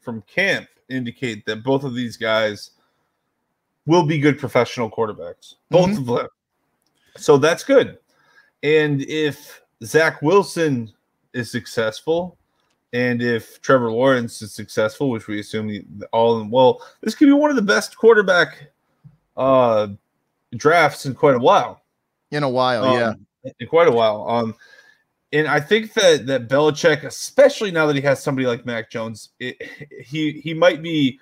[0.00, 2.70] from camp indicate that both of these guys
[3.86, 5.54] will be good professional quarterbacks.
[5.70, 5.98] Both Mhm.
[5.98, 6.28] of them.
[7.16, 7.98] So that's good.
[8.62, 10.92] And if Zach Wilson
[11.32, 12.36] is successful,
[12.92, 17.32] and if Trevor Lawrence is successful, which we assume he, all well, this could be
[17.32, 18.70] one of the best quarterback
[19.36, 19.88] uh
[20.56, 21.82] drafts in quite a while.
[22.30, 23.08] In a while, Oh, yeah.
[23.10, 23.26] Um,
[23.58, 24.28] in quite a while.
[24.28, 24.54] Um,
[25.32, 29.30] and I think that that Belichick, especially now that he has somebody like Mac Jones,
[29.38, 29.56] it,
[30.04, 31.20] he he might be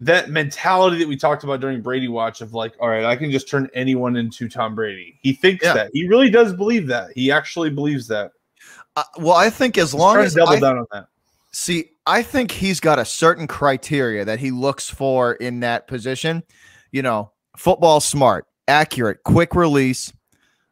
[0.00, 3.30] that mentality that we talked about during Brady Watch of like, all right, I can
[3.32, 5.18] just turn anyone into Tom Brady.
[5.22, 5.74] He thinks Yeah.
[5.74, 7.10] that he really does believe that.
[7.14, 8.30] He actually believes that.
[8.94, 11.06] Uh, well, I think as long as double I, down on that.
[11.50, 16.44] See, I think he's got a certain criteria that he looks for in that position.
[16.92, 20.12] You know, football smart, accurate, quick release.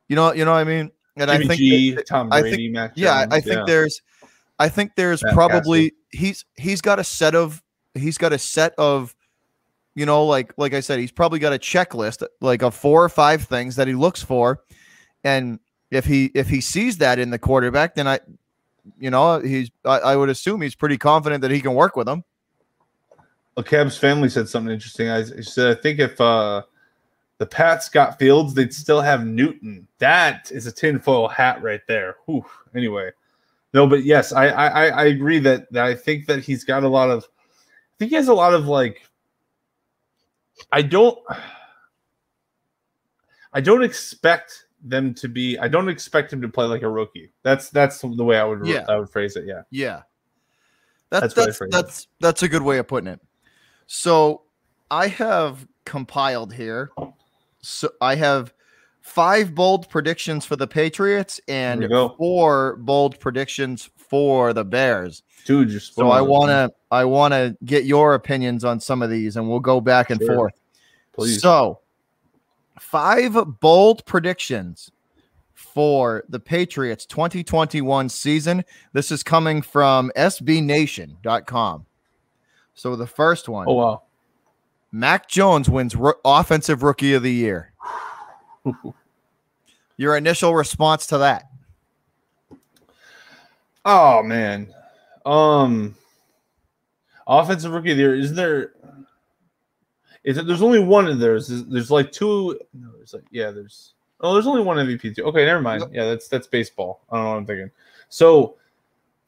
[0.09, 0.93] You know, you know what I mean?
[1.17, 3.67] And I think G, that- Tom I Brady, think- Mac yeah, I- Jones, I think
[3.67, 4.03] there's
[4.59, 7.63] I think there's probably he's he's got a set of
[7.95, 9.16] he's got a set of
[9.97, 13.09] you know like like I said he's probably got a checklist like of four or
[13.09, 14.63] five things that he looks for
[15.25, 15.59] and
[15.91, 18.21] if he if he sees that in the quarterback then I
[19.01, 22.09] you know he's I, I would assume he's pretty confident that he can work with
[22.09, 22.23] him.
[23.57, 25.09] Well, Cavs family said something interesting.
[25.09, 26.61] I said, I think if uh,
[27.39, 29.89] the Pats got Fields, they'd still have Newton.
[29.99, 32.17] That is a tinfoil hat right there.
[32.27, 32.45] Whew.
[32.75, 33.13] Anyway,
[33.73, 36.85] no, but yes, I, I I- I agree that, that I think that he's got
[36.85, 37.25] a lot of.
[37.25, 39.06] I think he has a lot of like.
[40.73, 41.19] I don't.
[43.53, 45.59] I don't expect them to be.
[45.59, 47.33] I don't expect him to play like a rookie.
[47.43, 48.85] That's that's the way I would Yeah.
[48.89, 49.45] I would phrase it.
[49.47, 49.63] Yeah.
[49.71, 50.03] Yeah.
[51.11, 53.21] That's That's that's that's, that's a good way of putting it.
[53.87, 54.43] So
[54.91, 56.91] I have compiled here.
[57.61, 58.53] So I have
[59.01, 62.15] five bold predictions for the Patriots and There we go.
[62.19, 65.23] four bold predictions for the Bears.
[65.45, 69.11] Dude, you're So I want to I want to get your opinions on some of
[69.11, 70.35] these and we'll go back and Sure.
[70.35, 70.55] forth.
[71.13, 71.41] Please.
[71.41, 71.81] So,
[72.79, 74.91] five bold predictions
[75.55, 78.65] for the Patriots 2021 season.
[78.93, 81.87] This is coming from sbnation.com.
[82.75, 84.03] So, the first one oh wow.
[84.93, 87.73] Mac Jones wins ro- Offensive Rookie of the Year.
[89.97, 91.45] Your initial response to that?
[93.87, 94.75] Oh man.
[95.25, 95.95] Um
[97.27, 98.15] offensive rookie of the year.
[98.17, 98.73] Is there
[100.25, 101.41] is it there's only one in there.
[101.41, 105.25] There's, there's like two no, there's like yeah, there's oh there's only one MVP too.
[105.25, 105.85] Okay, never mind.
[105.93, 107.01] Yeah, that's that's baseball.
[107.11, 107.71] I don't know what I'm thinking.
[108.09, 108.57] So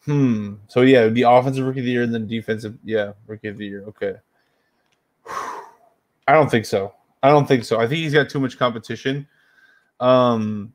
[0.05, 0.55] hmm.
[0.67, 3.49] So yeah, it would be offensive rookie of the year and then defensive, yeah, rookie
[3.49, 3.85] of the year.
[3.87, 4.15] Okay.
[6.27, 6.93] I don't think so.
[7.23, 7.79] I don't think so.
[7.79, 9.29] I think he's got too much competition.
[10.01, 10.73] Um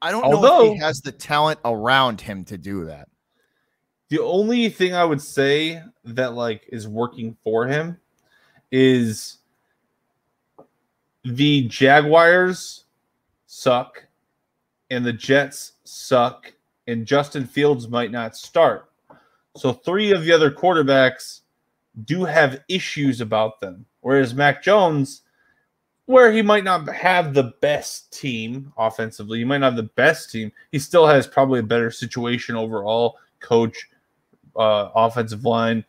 [0.00, 3.08] I don't know if he has the talent around him to do that.
[4.10, 7.98] The only thing I would say that like is working for him
[8.70, 9.38] is
[11.24, 12.84] the Jaguars
[13.46, 14.04] suck
[14.90, 16.52] and the Jets suck
[16.86, 18.90] and Justin Fields might not start.
[19.56, 21.40] So three of the other quarterbacks
[22.04, 23.84] do have issues about them.
[24.00, 25.22] Whereas Mac Jones,
[26.08, 30.30] where he might not have the best team offensively, he might not have the best
[30.32, 30.50] team.
[30.72, 33.18] He still has probably a better situation overall.
[33.40, 33.76] Coach,
[34.56, 35.84] uh, offensive line,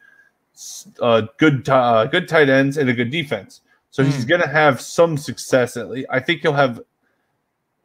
[1.01, 3.61] uh, good, uh, good tight ends, and a good defense.
[3.91, 4.27] So he's Hmm.
[4.29, 6.07] going to have some success at least.
[6.09, 6.81] I think he'll have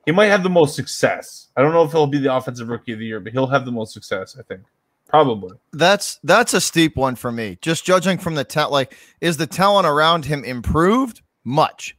[0.05, 1.49] he might have the most success.
[1.57, 3.64] I don't know if he'll be the offensive rookie of the year, but he'll have
[3.64, 4.61] the most success, I think.
[5.09, 5.57] Probably.
[5.73, 7.59] That's that's a steep one for me.
[7.62, 11.23] Just judging from the talent, like is the talent around him improved?
[11.44, 11.97] Much,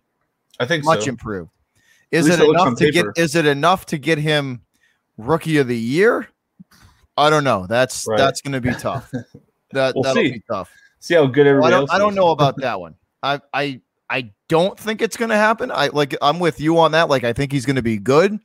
[0.59, 1.09] I think much so.
[1.09, 1.51] improved.
[2.11, 3.11] Is it enough to paper.
[3.13, 3.23] get?
[3.23, 4.61] Is it enough to get him
[5.17, 6.27] rookie of the year?
[7.17, 7.65] I don't know.
[7.67, 8.17] That's Right.
[8.17, 9.11] that's going to be tough.
[9.71, 10.31] That We'll that'll see.
[10.33, 10.71] be tough.
[10.99, 11.81] See how good I everybody don't.
[11.81, 12.95] else I don't know about that one.
[13.23, 15.69] I I I don't think it's going to happen.
[15.71, 16.15] I like.
[16.21, 17.09] I'm with you on that.
[17.09, 18.37] Like I think he's going to be good.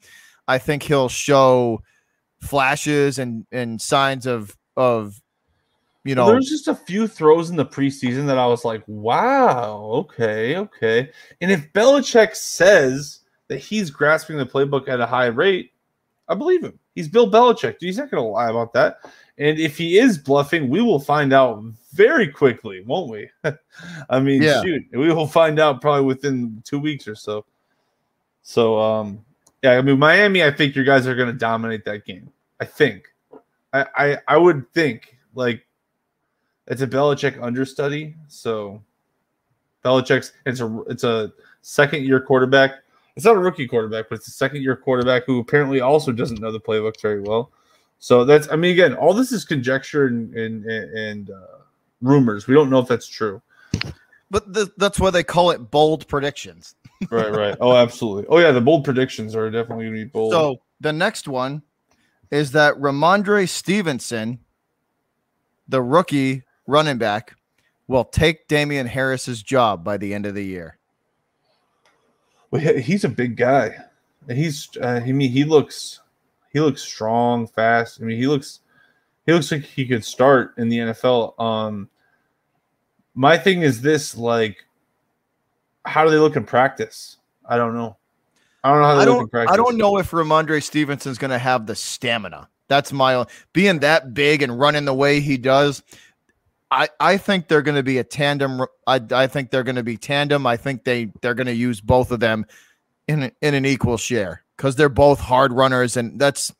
[0.48, 1.82] I think he'll show
[2.40, 5.20] flashes and and signs of of
[6.04, 9.82] you know There's just a few throws in the preseason that I was like, wow,
[9.92, 11.10] okay, okay.
[11.40, 15.72] And if Belichick says that he's grasping the playbook at a high rate,
[16.28, 16.78] I believe him.
[16.94, 17.76] He's Bill Belichick.
[17.80, 18.98] He's not going to lie about that.
[19.38, 23.28] And if he is bluffing, we will find out very quickly, won't we?
[24.10, 24.62] I mean, Yeah.
[24.62, 27.44] shoot, we will find out probably within two weeks or so.
[28.42, 29.24] So, um,
[29.62, 32.30] yeah, I mean, Miami, I think your guys are going to dominate that game.
[32.60, 33.04] I think.
[33.72, 35.64] I, I, I would think like
[36.70, 38.14] it's a Belichick understudy.
[38.28, 38.80] So
[39.84, 42.76] Belichick's it's a it's a second year quarterback.
[43.16, 46.40] It's not a rookie quarterback, but it's a second year quarterback who apparently also doesn't
[46.40, 47.50] know the playbook very well.
[47.98, 51.58] So that's I mean again, all this is conjecture and and and uh,
[52.00, 52.46] rumors.
[52.46, 53.42] We don't know if that's true.
[54.30, 56.76] But th- that's why they call it bold predictions.
[57.10, 57.56] Right, right.
[57.62, 58.26] Oh, absolutely.
[58.28, 60.32] Oh yeah, the bold predictions are definitely going to be bold.
[60.32, 61.62] So the next one
[62.30, 64.38] is that Rhamondre Stevenson,
[65.66, 67.34] the rookie running back,
[67.86, 70.78] will take Damien Harris's job by the end of the year.
[72.50, 73.76] Well, he's a big guy.
[74.28, 76.00] He's uh, I mean he looks
[76.52, 78.00] he looks strong, fast.
[78.00, 78.60] I mean he looks
[79.26, 81.40] he looks like he could start in the NFL.
[81.40, 81.88] Um
[83.14, 84.64] my thing is this like
[85.84, 87.16] how do they look in practice?
[87.48, 87.96] I don't know.
[88.62, 89.52] I don't know how they I look in practice.
[89.52, 92.48] I don't know if Rhamondre Stevenson's going to have the stamina.
[92.68, 93.26] That's my.
[93.52, 95.82] Being that big and running the way he does,
[96.70, 98.62] I I think they're going to be a tandem.
[98.86, 100.46] I I think they're going to be tandem.
[100.46, 102.46] I think they they're going to use both of them
[103.08, 106.54] in in an equal share because they're both hard runners, and that's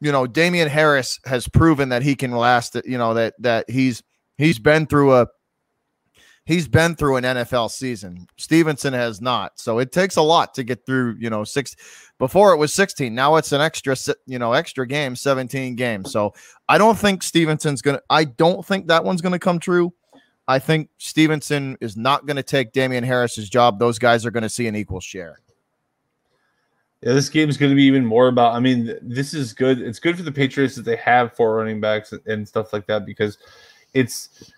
[0.00, 2.76] you know Damien Harris has proven that he can last.
[2.84, 4.02] You know that that he's
[4.38, 5.26] he's been through a
[6.44, 8.26] he's been through an NFL season.
[8.36, 9.58] Stevenson has not.
[9.58, 11.76] So it takes a lot to get through, you know, six
[12.18, 13.14] before it was 16.
[13.14, 16.10] Now it's an extra, you know, extra game, 17 games.
[16.12, 16.34] So
[16.68, 19.92] I don't think Stevenson's going to, I don't think that one's going to come true.
[20.48, 23.78] I think Stevenson is not going to take Damien Harris's job.
[23.78, 25.38] Those guys are going to see an equal share.
[27.02, 28.54] Yeah, this game is going to be even more about.
[28.54, 29.80] I mean, this is good.
[29.80, 33.06] It's good for the Patriots that they have four running backs and stuff like that
[33.06, 33.38] because
[33.94, 34.52] it's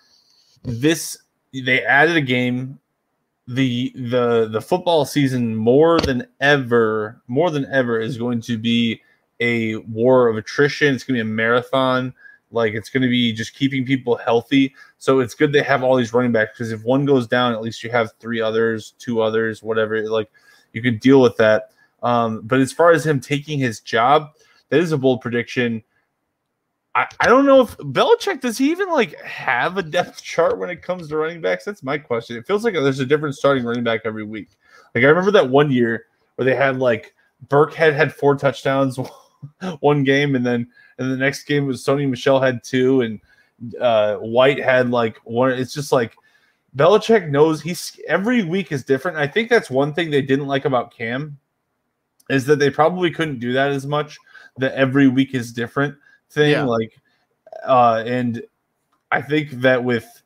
[0.62, 1.18] this.
[1.62, 2.79] They added a game.
[3.47, 9.03] The the the football season more than ever, more than ever, is going to be
[9.40, 10.95] a war of attrition.
[10.95, 12.14] It's going to be a marathon.
[12.51, 14.75] Like it's going to be just keeping people healthy.
[14.99, 17.61] So it's good they have all these running backs because if one goes down, at
[17.61, 20.09] least you have three others, two others, whatever.
[20.09, 20.31] Like
[20.73, 21.71] you can deal with that.
[22.03, 24.31] Um, but as far as him taking his job,
[24.69, 25.83] that is a bold prediction.
[26.94, 30.70] I, I don't know if Belichick does he even like have a depth chart when
[30.70, 31.64] it comes to running backs?
[31.64, 32.37] That's my question.
[32.37, 34.50] It feels like there's a different starting running back every week.
[34.94, 37.14] Like I remember that one year where they had like
[37.48, 38.98] Burkhead had four touchdowns
[39.80, 43.20] one game, and then and the next game was Sony Michel had two, and
[43.80, 45.50] uh, White had like one.
[45.50, 46.14] It's just like
[46.76, 49.16] Belichick knows he's every week is different.
[49.16, 51.38] I think that's one thing they didn't like about Cam
[52.30, 54.16] is that they probably couldn't do that as much.
[54.59, 55.96] That every week is different
[56.30, 56.64] thing, Yeah.
[56.64, 56.98] like,
[57.66, 58.42] uh, and
[59.10, 60.22] I think that with,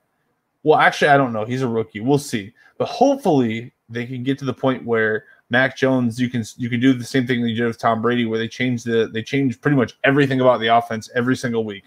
[0.62, 1.44] well, actually, I don't know.
[1.44, 2.00] He's a rookie.
[2.00, 6.44] We'll see, but hopefully they can get to the point where Mac Jones, you can
[6.56, 8.82] you can do the same thing that you did with Tom Brady, where they change
[8.82, 11.84] the they change pretty much everything about the offense every single week.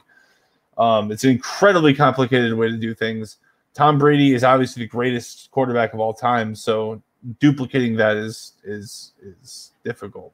[0.78, 3.38] Um, it's an incredibly complicated way to do things.
[3.74, 7.02] Tom Brady is obviously the greatest quarterback of all time, so
[7.40, 10.34] duplicating that is is is difficult.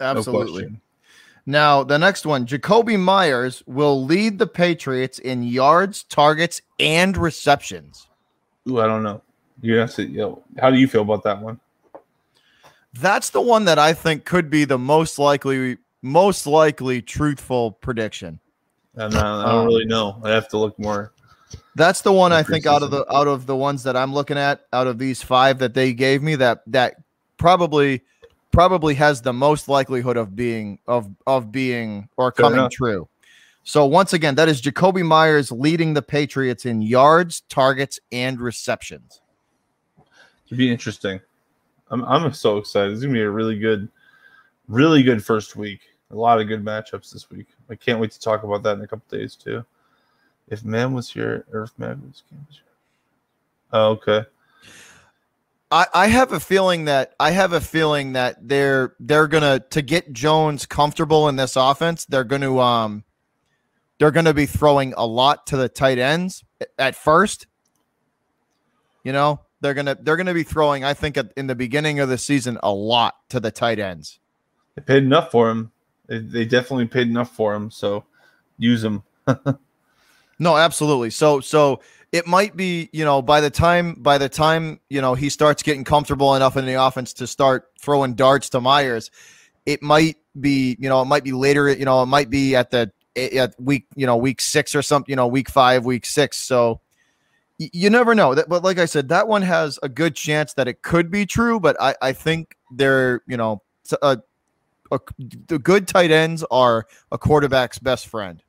[0.00, 0.62] Absolutely.
[0.62, 0.80] question.
[1.46, 8.08] Now, the next one Jakobi Meyers will lead the Patriots in yards, targets, and receptions.
[8.68, 9.20] Ooh, I don't know.
[9.60, 10.42] You have to.
[10.58, 11.60] How do you feel about that one?
[12.94, 18.38] That's the one that I think could be the most likely, most likely truthful prediction.
[18.96, 20.20] I'm not, I don't Um, really know.
[20.22, 21.12] I have to look more.
[21.74, 24.38] That's the one I think out of the out of the ones that I'm looking
[24.38, 26.96] at, out of these five that they gave me, that that
[27.36, 28.02] probably
[28.54, 33.08] probably has the most likelihood of being of of being or coming true.
[33.64, 39.20] So once again, that is Jakobi Meyers leading the Patriots in yards, targets, and receptions.
[40.46, 41.20] It'd be interesting.
[41.90, 42.92] I'm I'm so excited.
[42.92, 43.88] It's gonna be a really good,
[44.68, 45.80] really good first week.
[46.10, 47.46] A lot of good matchups this week.
[47.68, 49.64] I can't wait to talk about that in a couple days too.
[50.48, 52.62] If man was here, Earth man was here.
[53.72, 54.24] Oh, okay.
[55.74, 59.82] I, I have a feeling that I have a feeling that they're they're gonna to
[59.82, 62.04] get Jones comfortable in this offense.
[62.04, 63.02] They're gonna um
[63.98, 66.44] they're gonna be throwing a lot to the tight ends
[66.78, 67.48] at first.
[69.02, 70.84] You know they're gonna they're gonna be throwing.
[70.84, 74.20] I think at, in the beginning of the season a lot to the tight ends.
[74.76, 75.72] They paid enough for him.
[76.06, 77.72] They, they definitely paid enough for him.
[77.72, 78.04] So
[78.58, 79.02] use him.
[80.38, 81.10] no, absolutely.
[81.10, 81.80] So so
[82.14, 85.64] it might be you know by the time by the time you know he starts
[85.64, 89.10] getting comfortable enough in the offense to start throwing darts to Meyers,
[89.66, 92.70] it might be you know it might be later you know it might be at
[92.70, 96.40] the at week you know week six or something you know week five week six.
[96.40, 96.80] So
[97.58, 98.36] you never know.
[98.46, 101.58] But like i said that one has a good chance that it could be true
[101.58, 104.16] but i i think they're you know a, uh,
[104.92, 105.00] a,
[105.48, 108.40] the good tight ends are a quarterback's best friend.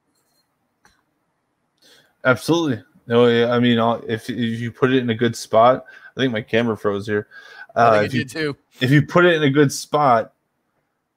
[2.23, 6.33] Absolutely no, I mean, if if you put it in a good spot, I think
[6.33, 7.27] my camera froze here.
[7.75, 8.55] Uh, if you too.
[8.81, 10.33] If you put it in a good spot,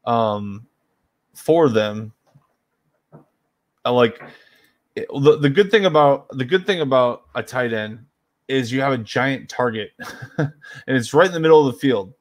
[0.04, 0.66] um,
[1.34, 2.12] for them,
[3.84, 4.20] I like
[4.94, 8.04] the the good thing about the good thing about a tight end
[8.48, 9.92] is you have a giant target,
[10.38, 10.52] and
[10.86, 12.12] it's right in the middle of the field.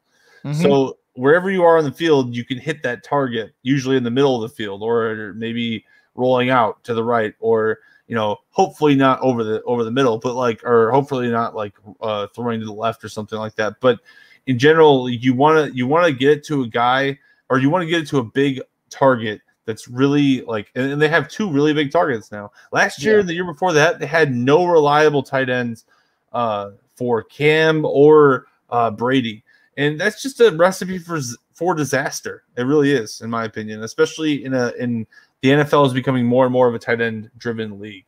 [0.44, 0.62] Mm-hmm.
[0.62, 3.54] So wherever you are on the field, you can hit that target.
[3.64, 5.84] Usually in the middle of the field, or maybe
[6.18, 10.18] rolling out to the right, or you know, hopefully not over the over the middle,
[10.18, 13.76] but like, or hopefully not like uh, throwing to the left or something like that.
[13.80, 14.00] But
[14.48, 17.70] in general, you want to you want to get it to a guy, or you
[17.70, 21.28] want to get it to a big target that's really like, and, and they have
[21.28, 22.52] two really big targets now.
[22.72, 23.26] Last year, yeah.
[23.26, 25.86] the year before that, they had no reliable tight ends
[26.32, 29.44] uh, for Cam or uh, Brady,
[29.76, 31.20] and that's just a recipe for
[31.54, 32.44] for disaster.
[32.56, 35.06] It really is, in my opinion, especially in a in
[35.42, 38.06] the NFL is becoming more and more of a tight end driven league.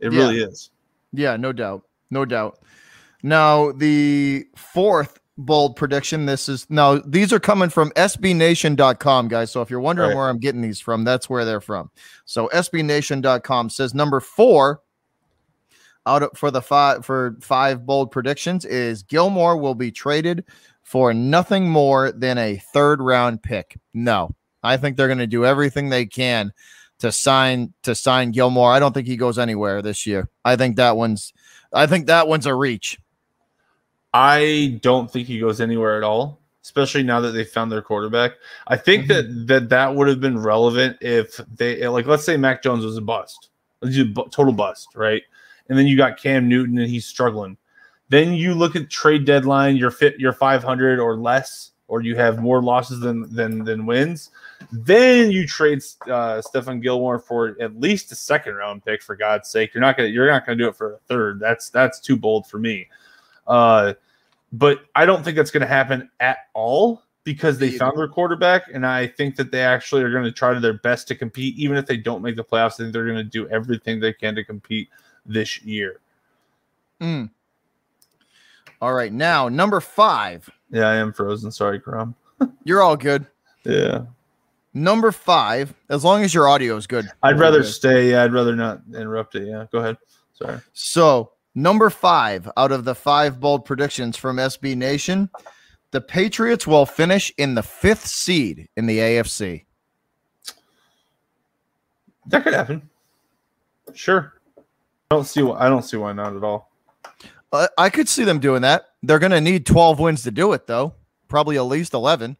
[0.00, 0.18] It yeah.
[0.18, 0.70] really is.
[1.12, 1.82] Yeah, no doubt.
[2.10, 2.58] No doubt.
[3.22, 9.60] Now, the fourth bold prediction this is now these are coming from sbnation.com guys so
[9.60, 10.16] if you're wondering right.
[10.16, 11.90] where i'm getting these from that's where they're from
[12.24, 14.80] so sbnation.com says number four
[16.06, 20.42] out of, for the five for five bold predictions is gilmore will be traded
[20.82, 24.34] for nothing more than a third round pick no
[24.66, 26.52] I think they're going to do everything they can
[26.98, 28.72] to sign to sign Gilmore.
[28.72, 30.28] I don't think he goes anywhere this year.
[30.44, 31.32] I think that one's
[31.72, 32.98] I think that one's a reach.
[34.12, 38.32] I don't think he goes anywhere at all, especially now that they found their quarterback.
[38.66, 39.44] I think mm-hmm.
[39.46, 42.96] that that that would have been relevant if they like let's say Mac Jones was
[42.96, 43.50] a bust.
[44.30, 45.22] Total bust, right?
[45.68, 47.58] And then you got Cam Newton and he's struggling.
[48.08, 52.40] Then you look at trade deadline, you're fit, you're 500 or less or you have
[52.40, 54.30] more losses than than than wins,
[54.72, 59.02] then you trade uh, Stephon Gilmore for at least a second round pick.
[59.02, 61.40] For God's sake, you're not gonna you're not gonna do it for a third.
[61.40, 62.88] That's that's too bold for me.
[63.46, 63.94] Uh,
[64.52, 68.86] but I don't think that's gonna happen at all because they found their quarterback, and
[68.86, 71.76] I think that they actually are going to try to their best to compete, even
[71.76, 72.74] if they don't make the playoffs.
[72.74, 74.88] I think they're going to do everything they can to compete
[75.26, 75.98] this year.
[77.00, 77.28] Mm.
[78.80, 80.48] All right, now number five.
[80.70, 81.50] Yeah, I am frozen.
[81.50, 82.14] Sorry, Crom.
[82.64, 83.26] You're all good.
[83.64, 84.04] Yeah.
[84.76, 87.08] Number five, as long as your audio is good.
[87.22, 87.72] I'd rather good.
[87.72, 88.10] stay.
[88.10, 89.48] Yeah, I'd rather not interrupt it.
[89.48, 89.96] Yeah, go ahead.
[90.34, 90.58] Sorry.
[90.74, 95.30] So, number five out of the five bold predictions from SB Nation,
[95.92, 99.64] the Patriots will finish in the fifth seed in the AFC.
[102.26, 102.90] That could happen.
[103.94, 104.34] Sure.
[104.58, 105.40] I don't see.
[105.40, 105.58] why.
[105.58, 106.70] I don't see why not at all.
[107.50, 108.88] Uh, I could see them doing that.
[109.02, 110.92] They're going to need 12 wins to do it, though.
[111.28, 112.36] Probably at least 11.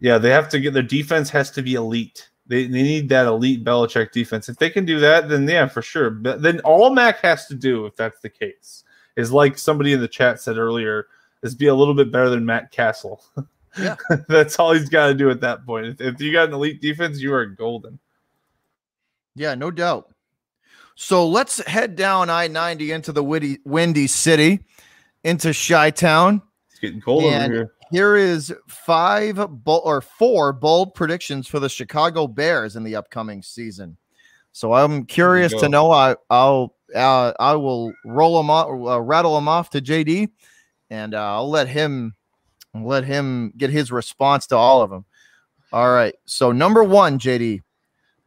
[0.00, 2.30] Yeah, they have to get their defense has to be elite.
[2.46, 4.48] They, they need that elite Belichick defense.
[4.48, 6.10] If they can do that, then yeah, for sure.
[6.10, 8.84] But then all Mac has to do, if that's the case,
[9.16, 11.06] is like somebody in the chat said earlier,
[11.42, 13.22] is be a little bit better than Matt Cassel.
[13.78, 13.96] Yeah,
[14.28, 15.86] that's all he's got to do at that point.
[15.86, 17.98] If, if you got an elite defense, you are golden.
[19.34, 20.10] Yeah, no doubt.
[20.96, 24.64] So let's head down I 90 into the windy, windy city,
[25.22, 26.42] into Chi Town.
[26.70, 27.72] It's getting cold and over here.
[27.90, 33.42] Here is five bo- or four bold predictions for the Chicago Bears in the upcoming
[33.42, 33.96] season.
[34.52, 35.90] So I'm curious to know.
[35.90, 40.30] I, I'll uh, I will roll them off, uh, rattle them off to JD,
[40.90, 42.14] and uh, I'll let him
[42.74, 45.04] let him get his response to all of them.
[45.72, 46.14] All right.
[46.26, 47.62] So number one, JD,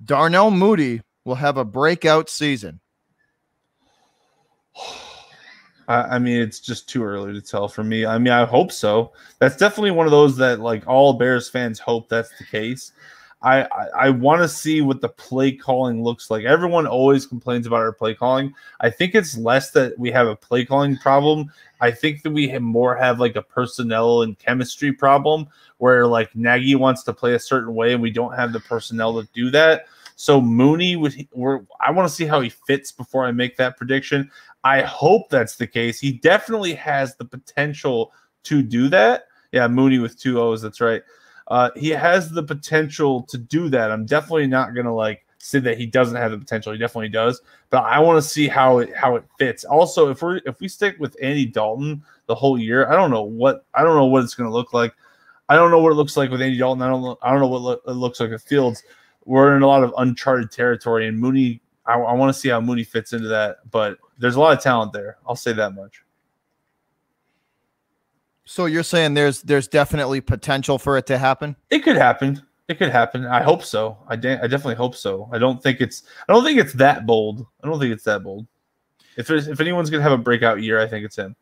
[0.03, 2.79] Darnell Mooney will have a breakout season.
[5.87, 8.05] I, I mean, it's just too early to tell for me.
[8.05, 9.11] I mean, I hope so.
[9.39, 12.93] That's definitely one of those that like all Bears fans hope that's the case.
[13.43, 16.45] I I, I want to see what the play calling looks like.
[16.45, 18.53] Everyone always complains about our play calling.
[18.79, 21.51] I think it's less that we have a play calling problem.
[21.79, 25.47] I think that we have more have like a personnel and chemistry problem
[25.79, 29.19] where like Nagy wants to play a certain way and we don't have the personnel
[29.19, 29.85] to do that.
[30.21, 33.75] So Mooney would we're I want to see how he fits before I make that
[33.75, 34.29] prediction.
[34.63, 35.99] I hope that's the case.
[35.99, 38.13] He definitely has the potential
[38.43, 39.23] to do that.
[39.51, 40.61] Yeah, Mooney with two O's.
[40.61, 41.01] That's right.
[41.47, 43.89] Uh, he has the potential to do that.
[43.89, 46.71] I'm definitely not gonna like say that he doesn't have the potential.
[46.71, 47.41] He definitely does.
[47.71, 49.63] But I want to see how it how it fits.
[49.63, 53.23] Also, if we're if we stick with Andy Dalton the whole year, I don't know
[53.23, 54.93] what I don't know what it's gonna look like.
[55.49, 56.83] I don't know what it looks like with Andy Dalton.
[56.83, 58.83] I don't know, I don't know what lo- it looks like with Fields.
[59.25, 61.61] We're in a lot of uncharted territory, and Mooney.
[61.85, 64.63] I, I want to see how Mooney fits into that, but there's a lot of
[64.63, 65.17] talent there.
[65.27, 66.03] I'll say that much.
[68.45, 71.55] So you're saying there's there's definitely potential for it to happen?
[71.69, 72.41] It could happen.
[72.67, 73.25] It could happen.
[73.25, 73.97] I hope so.
[74.07, 75.29] I, de- I definitely hope so.
[75.31, 77.45] I don't think it's I don't think it's that bold.
[77.63, 78.47] I don't think it's that bold.
[79.17, 81.35] If there's if anyone's gonna have a breakout year, I think it's him.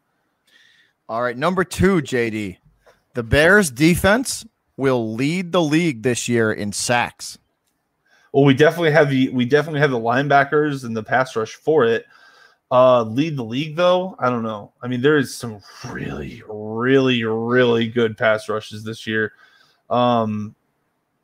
[1.08, 2.58] All right, number two, JD.
[3.16, 4.46] The Bears defense
[4.78, 7.40] will lead the league this year in sacks.
[8.32, 11.86] Well, we definitely have the we definitely have the linebackers and the pass rush for
[11.86, 12.06] it.
[12.72, 14.74] Uh, lead the league though, I don't know.
[14.82, 19.34] I mean, there is some really, really, really good pass rushes this year.
[19.90, 20.56] Um,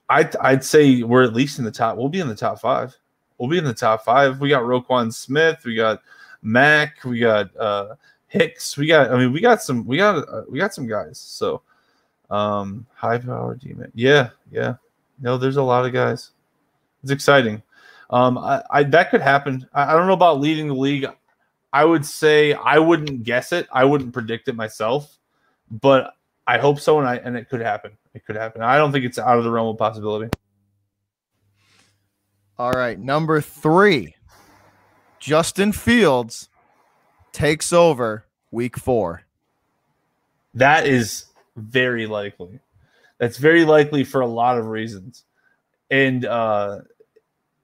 [0.10, 1.98] I'd I'd say we're at least in the top.
[1.98, 2.96] We'll be in the top five.
[3.38, 4.40] We'll be in the top five.
[4.40, 5.64] We got Roquan Smith.
[5.66, 6.02] We got
[6.42, 7.04] Mack.
[7.04, 7.96] We got uh,
[8.28, 8.78] Hicks.
[8.78, 9.12] We got.
[9.12, 9.86] I mean, we got some.
[9.86, 10.28] We got.
[10.28, 11.20] Uh, we got some guys.
[11.20, 11.62] So,
[12.30, 13.92] um, high power demon.
[13.96, 14.76] Yeah, yeah.
[15.22, 16.32] No, there's a lot of guys.
[17.06, 17.62] It's exciting.
[18.10, 19.68] Um, I, I that could happen.
[19.76, 21.06] I, I don't know about leading the league.
[21.72, 23.68] I would say I wouldn't guess it.
[23.72, 25.20] I wouldn't predict it myself,
[25.70, 26.16] but
[26.48, 27.92] I hope so, and I and it could happen.
[28.16, 28.64] It could happen.
[28.64, 30.32] I don't think it's out of the realm of possibility.
[32.58, 34.16] All right, number three,
[35.20, 36.50] Justin Fields
[37.34, 39.22] takes over Week Four.
[40.56, 41.26] That is
[41.56, 42.62] very likely.
[43.20, 45.24] That's very likely for a lot of reasons,
[45.92, 46.80] and uh,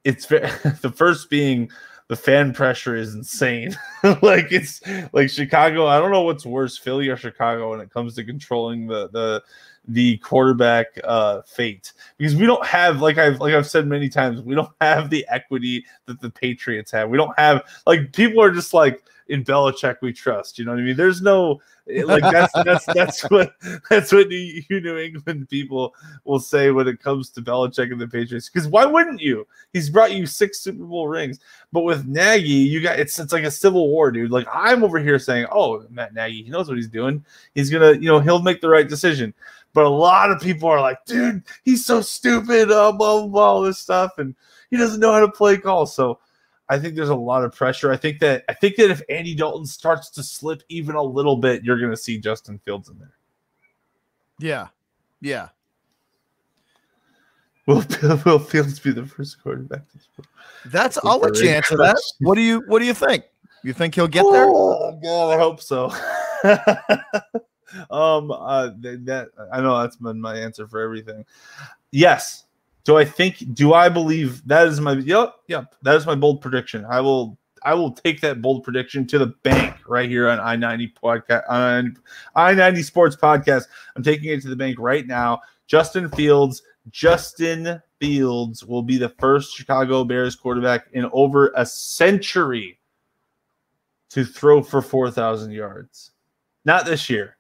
[0.04, 1.70] it's the first being
[2.08, 3.74] the fan pressure is insane.
[4.22, 4.82] like it's
[5.14, 5.88] like Chicago.
[5.88, 9.42] I don't know what's worse, Philly or Chicago, when it comes to controlling the the
[9.88, 14.42] the quarterback uh, fate because we don't have like I've like I've said many times
[14.42, 17.10] we don't have the equity that the Patriots have.
[17.10, 19.02] We don't have like people are just like
[19.32, 20.60] in Belichick we trust.
[20.60, 20.98] You know what I mean?
[20.98, 23.54] There's no eh, like that's that's that's what
[23.90, 28.08] that's what you New England people will say when it comes to Belichick and the
[28.08, 28.50] Patriots.
[28.50, 29.48] Because why wouldn't you?
[29.72, 31.40] He's brought you six Super Bowl rings,
[31.72, 34.32] but with Nagy, you got it's it's like a civil war, dude.
[34.32, 37.24] Like I'm over here saying, oh, Matt Nagy, he knows what he's doing.
[37.56, 39.34] He's gonna, you know, he'll make the right decision.
[39.74, 43.44] But a lot of people are like, dude, he's so stupid, uh, blah, blah, blah,
[43.44, 44.36] all this stuff, and
[44.70, 45.86] he doesn't know how to play call.
[45.86, 46.20] So
[46.72, 47.92] I think there's a lot of pressure.
[47.92, 51.36] I think that I think that if Andy Dalton starts to slip even a little
[51.36, 53.12] bit, you're going to see Justin Fields in there.
[54.40, 54.68] Yeah,
[55.20, 55.50] yeah.
[57.68, 57.84] Will
[58.26, 59.82] Will Fields be the first quarterback?
[60.66, 60.98] That's.
[61.04, 62.02] I'll let you answer that.
[62.22, 63.26] What do you What do you think?
[63.64, 64.46] You think he'll get there?
[64.48, 65.88] Oh God, I hope so.
[67.92, 71.26] um, uh, that I know that's been my answer for everything.
[71.92, 72.46] Yes,
[72.84, 73.54] do I think?
[73.54, 74.94] Do I believe that is my?
[74.94, 75.76] Yep, yep.
[75.84, 76.86] That is my bold prediction.
[76.90, 77.38] I will.
[77.64, 81.44] I will take that bold prediction to the bank right here on I ninety podcast
[81.48, 81.98] on
[82.36, 83.68] I ninety Sports Podcast.
[83.96, 85.42] I'm taking it to the bank right now.
[85.68, 86.64] Justin Fields.
[86.90, 92.80] Justin Fields will be the first Chicago Bears quarterback in over a century
[94.10, 96.12] to throw for four thousand yards.
[96.66, 97.38] Not this year.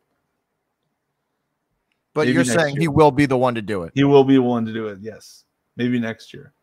[2.13, 2.81] But Maybe you're saying year.
[2.81, 3.93] he will be the one to do it.
[3.95, 4.99] He will be the one to do it.
[5.01, 5.45] Yes.
[5.77, 6.53] Maybe next year.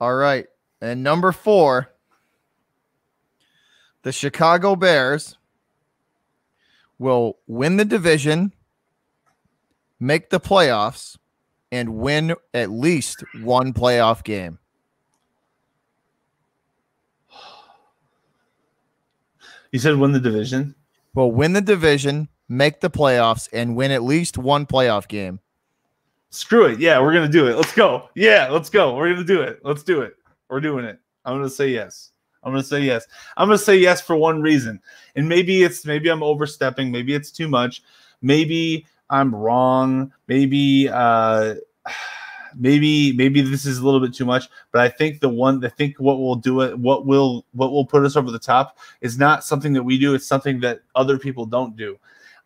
[0.00, 0.46] All right.
[0.80, 1.92] And number four,
[4.02, 5.36] the Chicago Bears
[6.98, 8.52] will win the division,
[10.00, 11.16] make the playoffs,
[11.70, 14.58] and win at least one playoff game.
[19.72, 20.74] You said win the division?
[21.14, 25.40] Well, win the division, make the playoffs, and win at least one playoff game.
[26.30, 26.80] Screw it.
[26.80, 27.56] Yeah, we're gonna do it.
[27.56, 28.08] Let's go.
[28.14, 28.94] Yeah, let's go.
[28.94, 29.60] We're gonna do it.
[29.62, 30.16] Let's do it.
[30.48, 30.98] We're doing it.
[31.24, 32.12] I'm gonna say yes.
[32.42, 33.06] I'm gonna say yes.
[33.36, 34.80] I'm gonna say yes for one reason.
[35.16, 37.82] And maybe it's maybe I'm overstepping, maybe it's too much,
[38.22, 41.56] maybe I'm wrong, maybe uh
[42.56, 45.68] maybe maybe this is a little bit too much, but I think the one I
[45.68, 49.18] think what will do it, what will what will put us over the top is
[49.18, 51.98] not something that we do, it's something that other people don't do.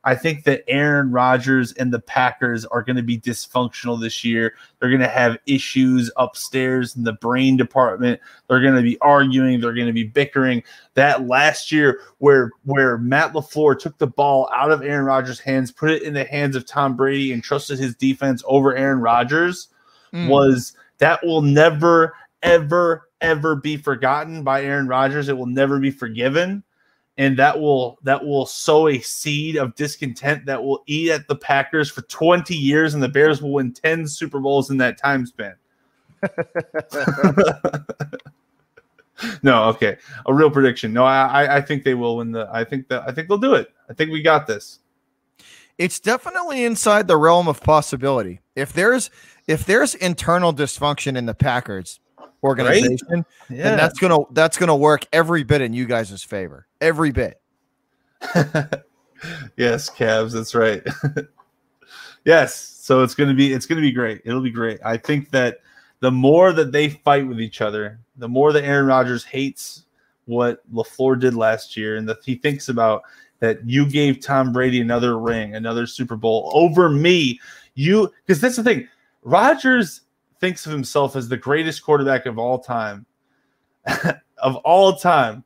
[0.03, 4.55] I think that Aaron Rodgers and the Packers are going to be dysfunctional this year.
[4.79, 8.19] They're going to have issues upstairs in the brain department.
[8.49, 9.61] They're going to be arguing.
[9.61, 10.63] They're going to be bickering.
[10.95, 15.71] That last year, where where Matt LaFleur took the ball out of Aaron Rodgers' hands,
[15.71, 19.69] put it in the hands of Tom Brady, and trusted his defense over Aaron Rodgers,
[20.15, 20.29] mm.
[20.29, 25.29] was that will never, ever, ever be forgotten by Aaron Rodgers.
[25.29, 26.65] It will never be forgiven
[27.21, 31.37] and that will that will sow a seed of discontent that will eat at the
[31.37, 35.27] Packers for 20 years, and the Bears will win 10 Super Bowls in that time
[35.27, 35.55] span.
[39.43, 40.95] no, okay, a real prediction.
[40.95, 42.49] No, I I think they will win the.
[42.51, 43.71] I think that I think they'll do it.
[43.91, 44.79] I think we got this.
[45.77, 48.41] It's definitely inside the realm of possibility.
[48.57, 49.11] If there's
[49.47, 52.00] if there's internal dysfunction in the Packers,
[52.43, 53.25] organization, right?
[53.49, 53.71] yeah.
[53.71, 56.67] and that's gonna that's gonna work every bit in you guys' favor.
[56.81, 57.41] Every bit.
[59.57, 60.83] yes, Cavs, that's right.
[62.25, 62.55] yes.
[62.55, 64.23] So it's gonna be it's gonna be great.
[64.25, 64.81] It'll be great.
[64.85, 65.59] I think that
[66.01, 69.85] the more that they fight with each other, the more that Aaron Rodgers hates
[70.25, 73.03] what LaFleur did last year and that he thinks about
[73.41, 77.41] that you gave Tom Brady another ring, another Super Bowl over me.
[77.75, 78.89] You because that's the thing.
[79.23, 80.03] Rodgers
[80.41, 83.07] thinks of himself as the greatest quarterback of all time.
[84.39, 85.45] of all time.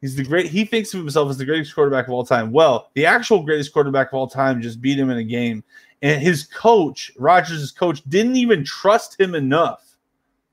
[0.00, 2.50] He's the great he thinks of himself as the greatest quarterback of all time.
[2.50, 5.62] Well, the actual greatest quarterback of all time just beat him in a game.
[6.02, 9.96] And his coach, Rodgers' coach, didn't even trust him enough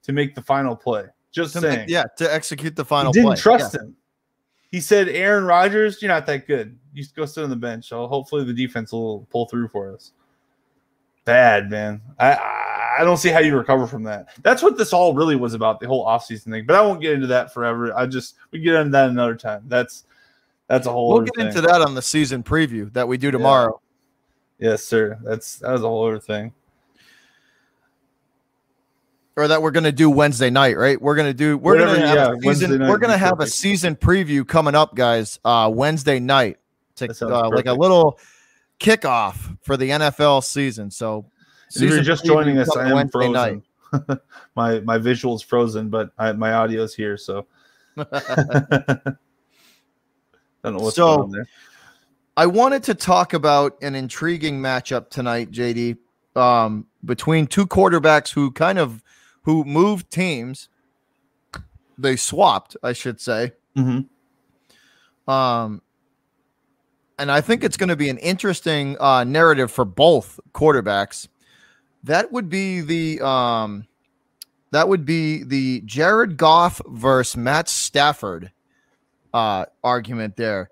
[0.03, 1.05] to make the final play.
[1.31, 1.79] Just to saying.
[1.79, 3.41] Make, yeah, to execute the final he didn't play.
[3.41, 3.81] trust yeah.
[3.81, 3.95] him.
[4.71, 6.77] He said, Aaron Rodgers, you're not that good.
[6.93, 7.87] You go sit on the bench.
[7.89, 10.11] So hopefully the defense will pull through for us.
[11.29, 12.01] Bad, man.
[12.19, 12.37] I,
[12.99, 14.29] I don't see how you recover from that.
[14.41, 16.65] That's what this all really was about, the whole offseason thing.
[16.65, 17.95] But I won't get into that forever.
[17.95, 19.63] I just we get into that another time.
[19.67, 20.05] That's
[20.67, 21.13] that's a whole.
[21.13, 21.47] We'll get thing.
[21.47, 23.79] into that on the season preview that we do tomorrow.
[24.59, 24.71] Yeah.
[24.71, 25.17] Yes, sir.
[25.23, 26.53] That's that was a whole other thing.
[29.37, 31.01] Or that we're gonna do Wednesday night, right?
[31.01, 33.49] We're gonna do we're Whatever, gonna have yeah, a season, we're gonna have perfect.
[33.49, 35.39] a season preview coming up, guys.
[35.45, 36.57] Uh Wednesday night
[36.95, 38.19] to uh, like a little
[38.79, 40.89] kickoff for the NFL season.
[40.91, 41.25] So
[41.75, 43.63] if you're just joining us, I am Wednesday frozen.
[44.55, 47.45] my my visual's frozen, but I, my audio's here, so
[47.97, 48.03] I
[50.63, 51.47] don't know what's so, going on there.
[52.37, 55.97] I wanted to talk about an intriguing matchup tonight, JD,
[56.35, 59.03] um, between two quarterbacks who kind of
[59.43, 60.69] who moved teams.
[61.97, 63.51] They swapped, I should say.
[63.77, 65.29] Mm-hmm.
[65.29, 65.81] Um,
[67.19, 71.27] and I think it's going to be an interesting uh, narrative for both quarterbacks.
[72.03, 73.85] That would be the um,
[74.71, 78.51] that would be the Jared Goff versus Matt Stafford
[79.33, 80.69] uh, argument there.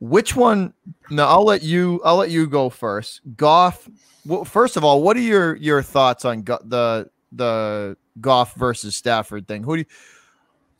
[0.00, 0.74] Which one?
[1.10, 2.00] No, I'll let you.
[2.04, 3.20] I'll let you go first.
[3.36, 3.88] Goff.
[4.26, 8.96] Well, first of all, what are your your thoughts on go- the the Goff versus
[8.96, 9.62] Stafford thing?
[9.62, 9.86] Who do you?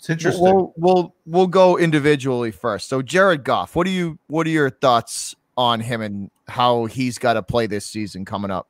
[0.01, 0.42] It's interesting.
[0.42, 2.88] We'll, we'll we'll go individually first.
[2.88, 7.18] So Jared Goff, what do you what are your thoughts on him and how he's
[7.18, 8.66] got to play this season coming up?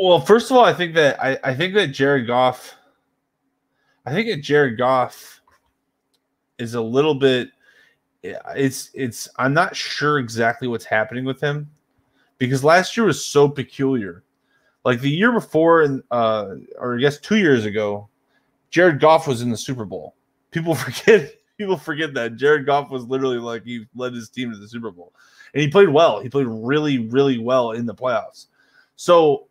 [0.00, 2.74] Well, first of all, I think that I, I think that Jared Goff,
[4.06, 5.42] I think that Jared Goff
[6.58, 7.50] is a little bit.
[8.22, 9.28] It's it's.
[9.36, 11.70] I'm not sure exactly what's happening with him
[12.38, 14.24] because last year was so peculiar.
[14.86, 18.08] Like the year before, and uh, or I guess two years ago,
[18.70, 20.14] Jared Goff was in the Super Bowl.
[20.50, 21.34] People forget.
[21.58, 24.90] People forget that Jared Goff was literally like he led his team to the Super
[24.90, 25.14] Bowl,
[25.54, 26.20] and he played well.
[26.20, 28.46] He played really, really well in the playoffs.
[28.96, 29.46] So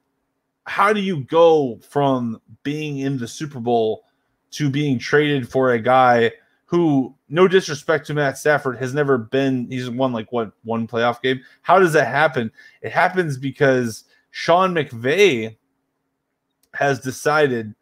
[0.65, 4.03] how do you go from being in the Super Bowl
[4.51, 6.31] to being traded for a guy
[6.65, 11.21] who, no disrespect to Matt Stafford, has never been, he's won like what, one playoff
[11.21, 11.41] game?
[11.61, 12.51] How does that happen?
[12.81, 15.55] It happens because Sean McVay
[16.73, 17.75] has decided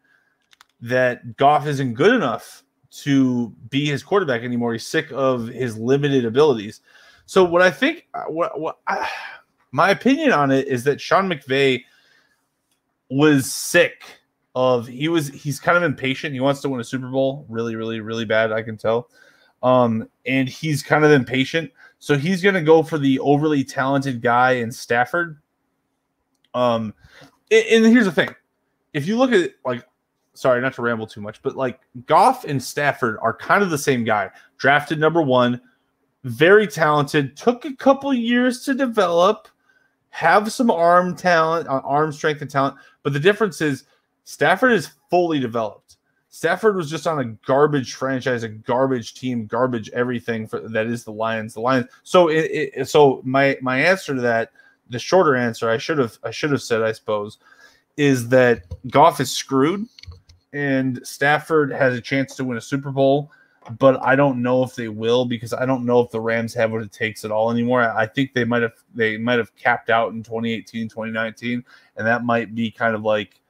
[0.82, 2.63] that Goff isn't good enough
[3.02, 4.72] to be his quarterback anymore.
[4.72, 6.80] He's sick of his limited abilities.
[7.26, 9.08] So, what I think, what, what I,
[9.72, 11.82] my opinion on it is that Sean McVay
[13.10, 14.04] was sick
[14.54, 16.34] of he was he's kind of impatient.
[16.34, 18.52] He wants to win a Super Bowl really, really, really bad.
[18.52, 19.10] I can tell.
[19.62, 24.20] Um, and he's kind of impatient, so he's going to go for the overly talented
[24.20, 25.40] guy in Stafford.
[26.52, 26.92] Um,
[27.50, 28.34] and, and here's the thing:
[28.92, 29.84] if you look at like,
[30.34, 33.78] sorry, not to ramble too much, but like Goff and Stafford are kind of the
[33.78, 34.30] same guy.
[34.58, 35.60] Drafted number one,
[36.24, 37.36] very talented.
[37.36, 39.48] Took a couple years to develop
[40.14, 42.76] have some arm talent, uh, arm strength and talent.
[43.02, 43.84] But the difference is
[44.22, 45.96] Stafford is fully developed.
[46.28, 51.02] Stafford was just on a garbage franchise, a garbage team, garbage everything for that is
[51.02, 51.54] the Lions.
[51.54, 51.86] The Lions.
[52.04, 54.50] So it, it so my my answer to that,
[54.88, 57.38] the shorter answer, I should have I should have said, I suppose,
[57.96, 59.88] is that Goff is screwed
[60.54, 63.30] and Stafford has a chance to win a Super Bowl,
[63.78, 66.70] but I don't know if they will because I don't know if the Rams have
[66.70, 67.82] what it takes at all anymore.
[67.82, 71.64] I think they might have they might have capped out in 2018, 2019,
[71.96, 73.40] and that might be kind of like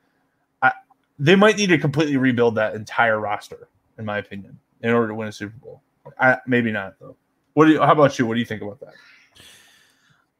[1.18, 5.14] they might need to completely rebuild that entire roster, in my opinion, in order to
[5.14, 5.82] win a Super Bowl.
[6.18, 7.16] I, maybe not though.
[7.54, 8.26] What do you, how about you?
[8.26, 8.94] What do you think about that?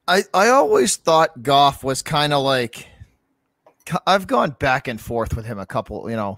[0.09, 2.89] I I always thought Goff was kind of like
[4.07, 6.37] I've gone back and forth with him a couple, you know,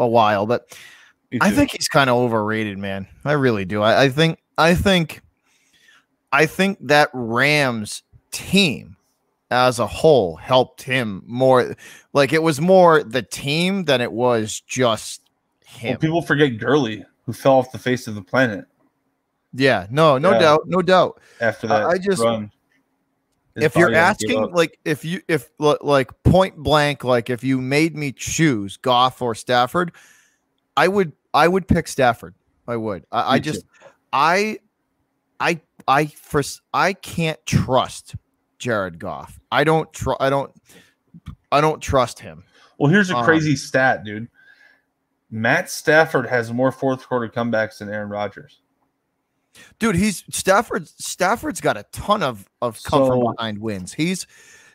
[0.00, 0.76] a while, but
[1.40, 3.06] I think he's kind of overrated, man.
[3.24, 3.82] I really do.
[3.82, 5.22] I, I think I think
[6.32, 8.96] I think that Rams team
[9.50, 11.76] as a whole helped him more.
[12.12, 15.22] Like it was more the team than it was just
[15.64, 15.90] him.
[15.90, 18.64] Well, people forget Gurley, who fell off the face of the planet.
[19.52, 20.38] Yeah, no, no yeah.
[20.38, 21.20] doubt, no doubt.
[21.40, 22.52] After that, I just run,
[23.62, 28.12] if you're asking, like, if you if like point blank, like if you made me
[28.12, 29.92] choose Goff or Stafford,
[30.76, 32.34] I would I would pick Stafford.
[32.66, 33.04] I would.
[33.10, 33.64] I, I just
[34.12, 34.58] I
[35.38, 38.14] I I first I can't trust
[38.58, 39.40] Jared Goff.
[39.50, 40.52] I don't tr- I don't
[41.50, 42.44] I don't trust him.
[42.78, 44.28] Well, here's a um, crazy stat, dude.
[45.30, 48.60] Matt Stafford has more fourth quarter comebacks than Aaron Rodgers.
[49.78, 50.88] Dude, he's Stafford.
[50.88, 53.92] Stafford's got a ton of of come so, from behind wins.
[53.92, 54.26] He's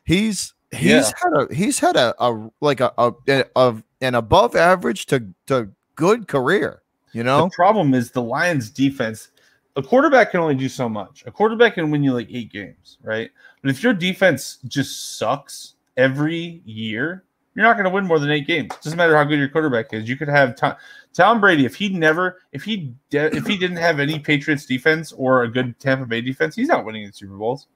[0.04, 1.12] he's he's yeah.
[1.24, 3.14] had a he's had a, a like a, a,
[3.56, 6.82] a an above average to to good career.
[7.14, 9.30] You know, the problem is the Lions defense.
[9.78, 11.24] A quarterback can only do so much.
[11.26, 13.30] A quarterback can win you like eight games, right?
[13.62, 17.26] But if your defense just sucks every year,
[17.56, 18.72] you're not going to win more than eight games.
[18.74, 20.10] It doesn't matter how good your quarterback is.
[20.10, 20.76] You could have Tom,
[21.14, 25.14] Tom Brady if he never, if he de- if he didn't have any Patriots defense
[25.14, 27.68] or a good Tampa Bay defense, he's not winning the Super Bowls.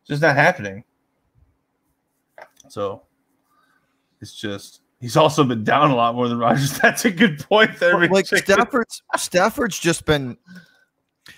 [0.00, 0.84] It's just not happening.
[2.68, 3.02] So
[4.20, 6.78] it's just he's also been down a lot more than Rodgers.
[6.82, 8.08] That's a good point there.
[8.08, 10.36] Like Stafford's Stafford's just been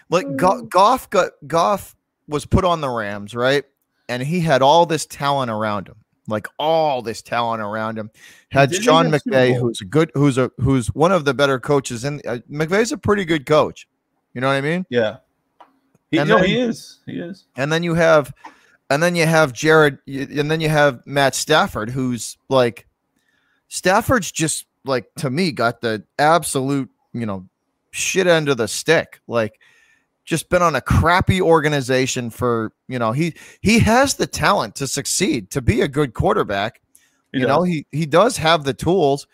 [0.08, 0.68] like mm.
[0.68, 1.94] Goff got Goff
[2.28, 3.64] was put on the Rams, right?
[4.08, 5.96] And he had all this talent around him,
[6.28, 8.10] like all this talent around him.
[8.50, 12.24] Had Sean McVay, who's a good, who's a who's one of the better coaches, and
[12.26, 13.88] uh, McVay's a pretty good coach.
[14.34, 14.86] You know what I mean?
[14.88, 15.16] Yeah.
[16.10, 17.00] He, and no, then, he is.
[17.06, 17.46] He is.
[17.56, 18.32] And then you have,
[18.90, 22.86] and then you have Jared, and then you have Matt Stafford, who's like,
[23.68, 27.48] Stafford's just like to me got the absolute, you know,
[27.92, 29.20] shit end of the stick.
[29.26, 29.58] Like
[30.24, 34.86] just been on a crappy organization for you know he he has the talent to
[34.86, 36.80] succeed to be a good quarterback
[37.32, 37.56] he you does.
[37.56, 39.26] know he he does have the tools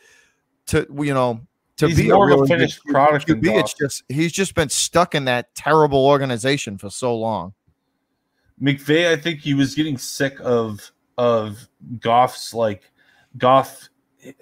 [0.66, 1.40] to you know
[1.78, 3.60] to he's be a, a finished product QB.
[3.60, 7.54] It's just he's just been stuck in that terrible organization for so long.
[8.60, 11.68] McVay, I think he was getting sick of of
[11.98, 12.90] Goff's like
[13.36, 13.88] Goff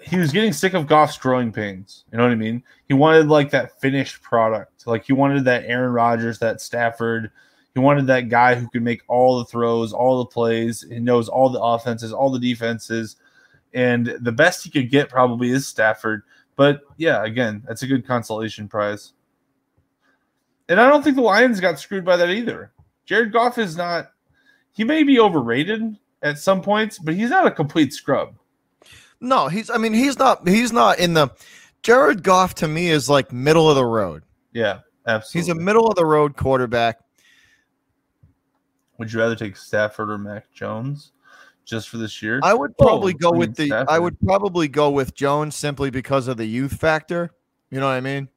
[0.01, 2.05] he was getting sick of Goff's growing pains.
[2.11, 2.63] You know what I mean?
[2.87, 4.87] He wanted like that finished product.
[4.87, 7.31] Like he wanted that Aaron Rodgers, that Stafford.
[7.73, 10.85] He wanted that guy who could make all the throws, all the plays.
[10.89, 13.17] He knows all the offenses, all the defenses.
[13.73, 16.23] And the best he could get probably is Stafford.
[16.55, 19.13] But yeah, again, that's a good consolation prize.
[20.69, 22.71] And I don't think the Lions got screwed by that either.
[23.05, 24.11] Jared Goff is not,
[24.73, 28.35] he may be overrated at some points, but he's not a complete scrub.
[29.19, 29.69] No, he's.
[29.69, 30.47] I mean, he's not.
[30.47, 31.29] He's not in the.
[31.83, 34.23] Jared Goff to me is like middle of the road.
[34.53, 35.39] Yeah, absolutely.
[35.39, 36.99] He's a middle of the road quarterback.
[38.97, 41.11] Would you rather take Stafford or Mac Jones
[41.65, 42.39] just for this year?
[42.43, 43.67] I would probably oh, go with the.
[43.67, 43.89] Stafford.
[43.89, 47.31] I would probably go with Jones simply because of the youth factor.
[47.69, 48.29] You know what I mean?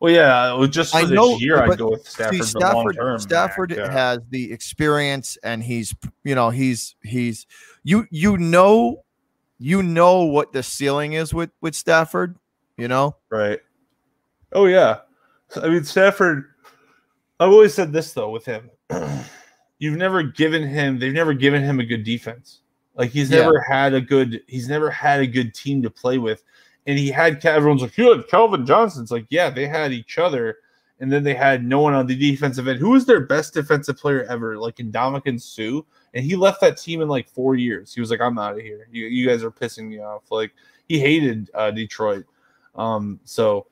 [0.00, 2.34] Well, yeah, just for I know, this year, I'd go with Stafford.
[2.36, 3.92] See, Stafford, Stafford Mac, yeah.
[3.92, 5.92] has the experience, and he's,
[6.22, 7.46] you know, he's he's
[7.82, 9.02] you you know
[9.58, 12.36] you know what the ceiling is with with Stafford,
[12.76, 13.16] you know?
[13.30, 13.60] Right.
[14.52, 15.00] Oh yeah.
[15.56, 16.44] I mean Stafford
[17.40, 18.70] I've always said this though with him.
[19.78, 22.60] You've never given him they've never given him a good defense.
[22.94, 26.42] Like he's never had a good he's never had a good team to play with.
[26.86, 30.56] And he had everyone's like, you had Calvin Johnson's like, yeah, they had each other,
[31.00, 32.78] and then they had no one on the defensive end.
[32.78, 34.56] Who was their best defensive player ever?
[34.56, 35.82] Like in Ndamukong Suh
[36.14, 37.94] and he left that team in like four years.
[37.94, 38.88] He was like, "I'm out of here.
[38.90, 40.52] You, you guys are pissing me off." Like
[40.88, 42.24] he hated uh, Detroit.
[42.74, 43.66] Um, so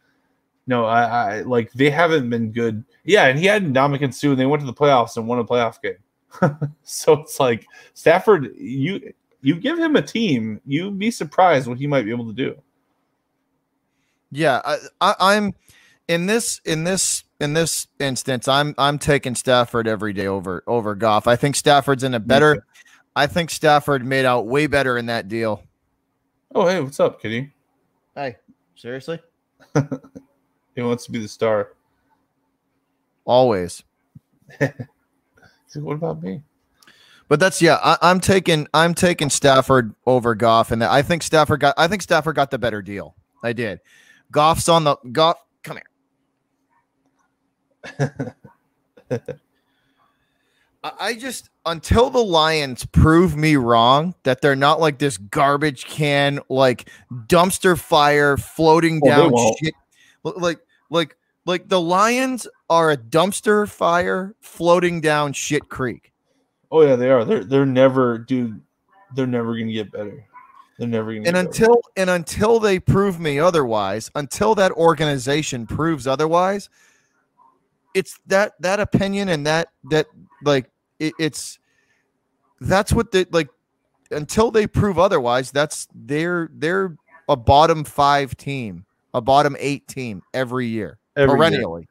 [0.66, 2.84] no, I, I like they haven't been good.
[3.04, 5.44] Yeah, and he had Ndamukong Suh, and they went to the playoffs and won a
[5.44, 6.68] playoff game.
[6.82, 9.12] so it's like Stafford, you
[9.42, 12.60] you give him a team, you'd be surprised what he might be able to do.
[14.32, 15.54] Yeah, I, I, I'm
[16.08, 18.48] in this in this in this instance.
[18.48, 21.26] I'm I'm taking Stafford every day over over Goff.
[21.26, 22.66] I think Stafford's in a better.
[23.14, 25.62] I think Stafford made out way better in that deal.
[26.54, 27.52] Oh, hey, what's up, Kitty?
[28.14, 28.36] Hey,
[28.74, 29.20] seriously?
[30.74, 31.72] he wants to be the star.
[33.24, 33.82] Always.
[35.68, 36.42] So what about me?
[37.28, 37.78] But that's yeah.
[37.82, 42.02] I, I'm taking I'm taking Stafford over Goff, and I think Stafford got I think
[42.02, 43.14] Stafford got the better deal.
[43.42, 43.80] I did.
[44.30, 45.36] Goff's on the Goff.
[50.98, 56.38] I just until the Lions prove me wrong that they're not like this garbage can,
[56.48, 59.74] like dumpster fire floating Oh, down shit.
[60.22, 60.58] Like
[60.90, 66.12] like like the Lions are a dumpster fire floating down shit creek.
[66.70, 67.24] Oh yeah, they are.
[67.24, 68.60] They're they're never, dude.
[69.14, 70.24] They're never gonna get better.
[70.78, 71.26] They're never gonna.
[71.26, 76.68] and until and until they prove me otherwise until that organization proves otherwise
[77.96, 80.06] it's that that opinion and that that
[80.44, 80.70] like
[81.00, 81.58] it, it's
[82.60, 83.48] that's what the like
[84.10, 86.94] until they prove otherwise that's they're they're
[87.28, 88.84] a bottom five team
[89.14, 91.88] a bottom eight team every year every year, perennially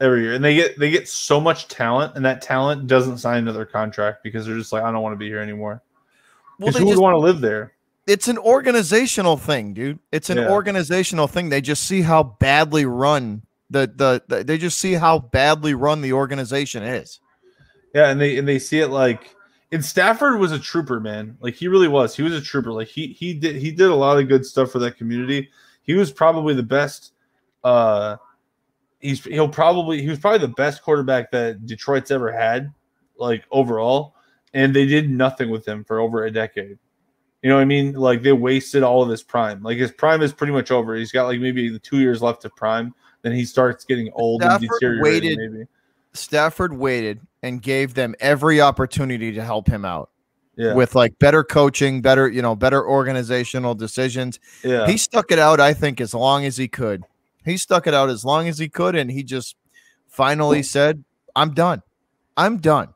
[0.00, 3.38] every year, and they get they get so much talent, and that talent doesn't sign
[3.38, 5.82] another contract because they're just like, I don't want to be here anymore.
[6.60, 7.72] well they who would just, want to live there?
[8.06, 10.50] it's an organizational thing dude it's an Yeah.
[10.50, 15.18] organizational thing they just see how badly run the, the the they just see how
[15.18, 17.20] badly run the organization is
[17.94, 19.34] Yeah, and they and they see it like
[19.70, 21.36] and Stafford was a trooper, man.
[21.40, 22.16] Like he really was.
[22.16, 22.72] He was a trooper.
[22.72, 25.50] Like he he did he did a lot of good stuff for that community.
[25.82, 27.12] He was probably the best
[27.64, 28.16] uh
[29.00, 32.72] he's he'll probably he was probably the best quarterback that Detroit's ever had,
[33.18, 34.14] like overall.
[34.54, 36.78] And they did nothing with him for over a decade.
[37.42, 37.92] You know what I mean?
[37.92, 39.62] Like they wasted all of his prime.
[39.62, 40.96] Like his prime is pretty much over.
[40.96, 42.94] He's got like maybe two years left of prime.
[43.22, 45.38] Then he starts getting old and Stafford deteriorating.
[45.38, 45.66] waited- Maybe.
[46.14, 50.10] Stafford waited and gave them every opportunity to help him out
[50.56, 50.74] Yeah.
[50.74, 54.40] with like better coaching, better, you know, better organizational decisions.
[54.64, 54.86] yeah.
[54.86, 57.04] He stuck it out, I think, as long as he could.
[57.44, 59.56] He stuck it out as long as he could, and he just
[60.08, 61.04] finally said,
[61.36, 61.82] I'm done.
[62.36, 62.88] I'm done.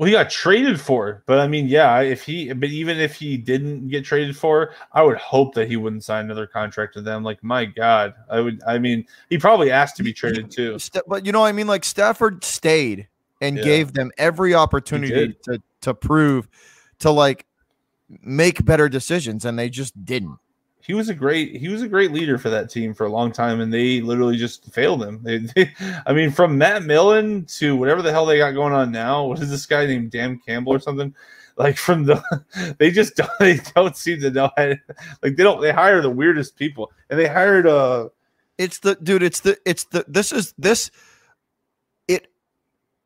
[0.00, 3.36] Well, he got traded for, but I mean, yeah, if he, but even if he
[3.36, 7.22] didn't get traded for, I would hope that he wouldn't sign another contract with them.
[7.22, 8.62] Like, my God, I would.
[8.66, 10.78] I mean, he probably asked to be traded too.
[11.06, 13.08] But you know, I mean, like Stafford stayed
[13.42, 13.62] and Yeah.
[13.62, 16.48] gave them every opportunity to to prove
[17.00, 17.44] to like
[18.22, 20.38] make better decisions, and they just didn't.
[20.90, 23.30] He was a great, he was a great leader for that team for a long
[23.30, 25.20] time, and they literally just failed him.
[25.22, 25.72] They, they,
[26.04, 29.22] I mean, from Matt Millen to whatever the hell they got going on now.
[29.22, 31.14] What is this guy named Dan Campbell or something?
[31.56, 32.20] Like from the,
[32.80, 34.50] they just don't, they don't seem to know.
[34.56, 34.74] How
[35.22, 38.08] like they don't, they hire the weirdest people, and they hired uh
[38.58, 39.22] It's the dude.
[39.22, 39.56] It's the.
[39.64, 40.04] It's the.
[40.08, 40.90] This is this.
[42.08, 42.26] It.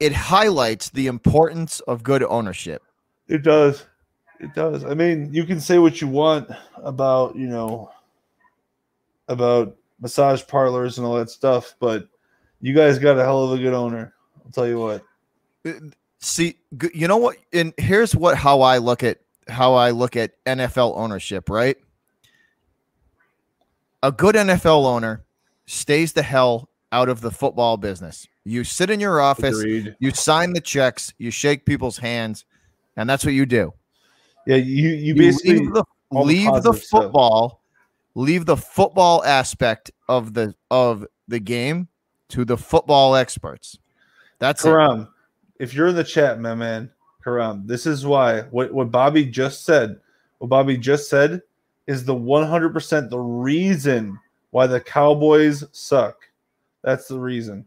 [0.01, 2.83] It highlights the importance of good ownership.
[3.29, 3.85] It does.
[4.41, 4.85] It does.
[4.85, 7.91] I mean, you can say what you want about, you know,
[9.29, 12.09] about massage parlors and all that stuff, but
[12.61, 14.15] you guys got a hell of a good owner.
[14.45, 15.05] I'll tell you what.
[16.19, 16.57] See,
[16.93, 17.37] you know what?
[17.53, 19.19] And here's what how I look at
[19.49, 21.49] how I look at NFL ownership.
[21.49, 21.77] Right.
[24.03, 25.25] A good NFL owner
[25.67, 28.29] stays the hell out of the football business.
[28.45, 29.97] You sit in your office, Agreed.
[29.99, 32.45] you sign the checks, you shake people's hands,
[32.97, 33.73] and that's what you do.
[34.47, 37.03] Yeah, you you You basically leave the, leave the stuff.
[37.03, 37.63] football,
[38.15, 41.89] leave the football aspect of the of the game
[42.31, 43.79] to the football experts.
[44.39, 44.69] That's it.
[44.69, 45.09] Karam,
[45.59, 46.91] if you're in the chat, my man,
[47.23, 50.01] Karam, this is why what, what Bobby just said,
[50.39, 51.43] what Bobby just said
[51.87, 54.19] is the 100% the reason
[54.51, 56.17] why the Cowboys suck.
[56.83, 57.67] That's the reason.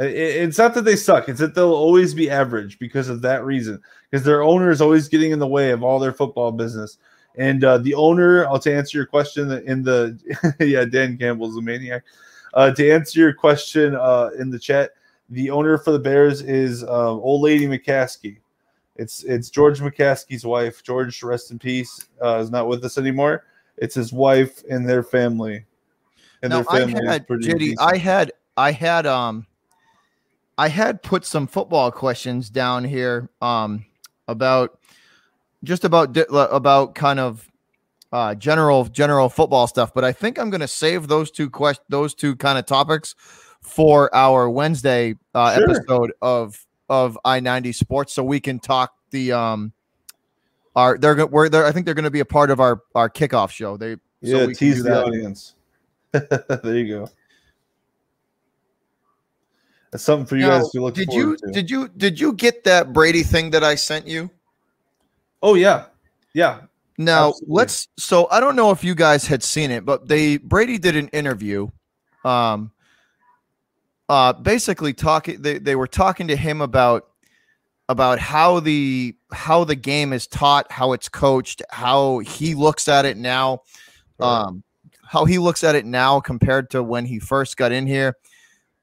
[0.00, 3.20] I- I- it's not that they suck, it's that they'll always be average because of
[3.22, 3.80] that reason.
[4.10, 6.98] Because their owner is always getting in the way of all their football business.
[7.36, 10.18] And uh, the owner, I'll to answer your question in the
[10.60, 12.04] yeah, Dan Campbell's a maniac.
[12.54, 14.92] Uh, to answer your question uh, in the chat,
[15.30, 18.38] the owner for the Bears is uh, old lady McCaskey.
[18.96, 20.82] It's it's George McCaskey's wife.
[20.82, 23.44] George, rest in peace, uh, is not with us anymore.
[23.76, 25.64] It's his wife and their family.
[26.42, 27.74] And now their I family is had pretty JD.
[27.78, 29.46] I had I had um
[30.58, 33.86] I had put some football questions down here um
[34.26, 34.78] about
[35.64, 37.48] just about about kind of
[38.12, 41.80] uh general general football stuff, but I think I'm going to save those two quest
[41.88, 43.14] those two kind of topics
[43.62, 45.70] for our Wednesday uh Sure.
[45.70, 49.72] episode of of I-90 Sports so we can talk the um
[50.74, 51.66] our they're going we're there.
[51.66, 53.76] I think they're going to be a part of our our kickoff show.
[53.76, 55.54] They so Yeah, we can tease do the audience.
[56.12, 57.10] there you go.
[59.90, 61.50] That's something for you Now, guys to look did you to.
[61.52, 64.30] did you did you get that Brady thing that I sent you?
[65.42, 65.86] oh yeah,
[66.34, 66.62] yeah.
[66.98, 67.54] Now Absolutely.
[67.54, 67.88] let's.
[67.96, 71.08] So I don't know if you guys had seen it, but they Brady did an
[71.08, 71.68] interview,
[72.24, 72.72] um,
[74.08, 75.40] uh, basically talking.
[75.40, 77.06] They they were talking to him about
[77.88, 83.04] about how the how the game is taught, how it's coached, how he looks at
[83.04, 83.62] it now,
[84.20, 84.62] um,
[85.02, 88.14] how he looks at it now compared to when he first got in here.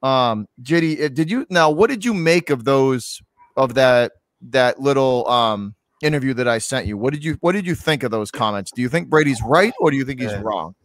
[0.06, 1.72] Um, JD, uh, did you now?
[1.72, 3.22] What did you make of those
[3.58, 4.12] of that
[4.50, 6.96] that little um interview that I sent you?
[6.96, 8.72] What did you what did you think of those comments?
[8.72, 10.42] Do you think Brady's right or do you think he's Yeah.
[10.44, 10.76] wrong?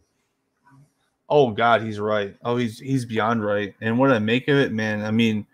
[1.29, 2.35] Oh God, he's right.
[2.43, 3.75] Oh, he's he's beyond right.
[3.79, 5.05] And what did I make of it, man.
[5.05, 5.45] I mean,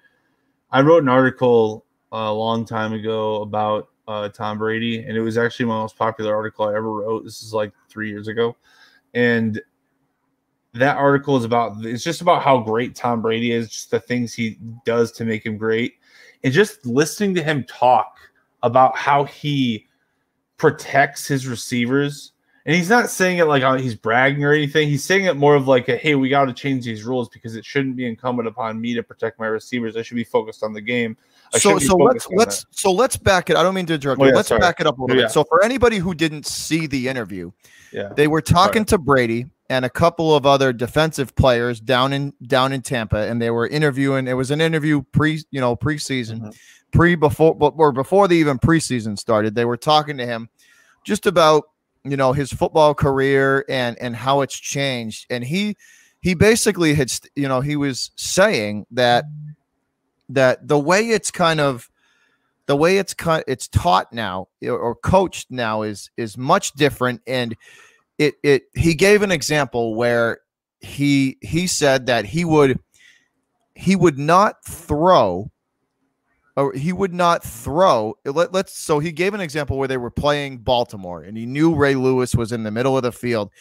[0.72, 5.38] I wrote an article a long time ago about uh, Tom Brady, and it was
[5.38, 7.26] actually my most popular article I ever wrote.
[7.26, 8.56] This is like three years ago,
[9.14, 9.62] and
[10.74, 14.34] that article is about it's just about how great Tom Brady is, just the things
[14.34, 15.96] he does to make him great,
[16.44, 18.18] and just listening to him talk
[18.64, 19.88] about how he
[20.58, 22.34] protects his receivers
[22.68, 24.90] and he's not saying it like uh, he's bragging or anything.
[24.90, 27.56] He's saying it more of like, a, "Hey, we got to change these rules because
[27.56, 29.96] it shouldn't be incumbent upon me to protect my receivers.
[29.96, 31.16] I should be focused on the game."
[31.54, 33.56] I So so let's let's so let's back it.
[33.56, 34.60] I don't mean to interrupt Oh, yeah, let's sorry.
[34.60, 35.24] back it up a little Yeah.
[35.24, 35.32] bit.
[35.32, 37.52] So for anybody who didn't see the interview,
[37.94, 42.34] yeah, they were talking to Brady and a couple of other defensive players down in
[42.48, 44.28] down in Tampa, and they were interviewing.
[44.28, 46.56] It was an interview pre you know preseason, Mhm.
[46.92, 49.56] pre before or before the even preseason started.
[49.56, 50.50] They were talking to him
[51.04, 51.66] just about
[52.04, 55.76] you know his football career and and how it's changed, and he
[56.22, 59.26] he basically had you know he was saying that
[60.30, 61.90] that the way it's kind of
[62.66, 67.56] the way it's cut it's taught now or coached now is is much different and
[68.18, 70.40] it it he gave an example where
[70.80, 72.80] he he said that he would
[73.76, 75.52] he would not throw
[76.56, 80.12] or he would not throw let, let's so he gave an example where they were
[80.12, 83.52] playing baltimore and he knew ray lewis was in the middle of the field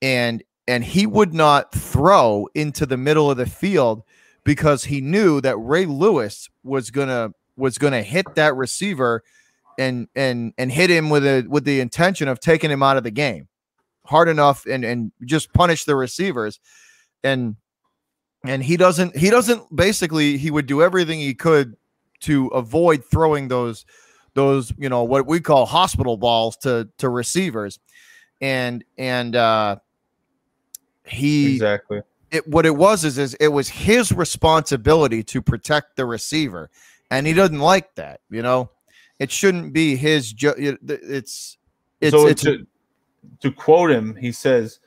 [0.00, 4.02] and and he would not throw into the middle of the field
[4.44, 9.22] because he knew that ray lewis was gonna was gonna hit that receiver
[9.78, 13.04] and and and hit him with a with the intention of taking him out of
[13.04, 13.48] the game
[14.08, 16.60] hard enough and and just punish the receivers.
[17.22, 17.56] And
[18.44, 21.76] and he doesn't he doesn't basically he would do everything he could
[22.20, 23.84] to avoid throwing those
[24.34, 27.78] those you know what we call hospital balls to to receivers.
[28.40, 29.76] And and uh
[31.04, 32.00] he exactly.
[32.30, 36.70] it what it was is is it was his responsibility to protect the receiver.
[37.10, 38.70] And he doesn't like that you know?
[39.18, 41.58] It shouldn't be his ju- it's
[42.00, 42.66] it's so it's to,
[43.40, 44.80] to quote him, he says,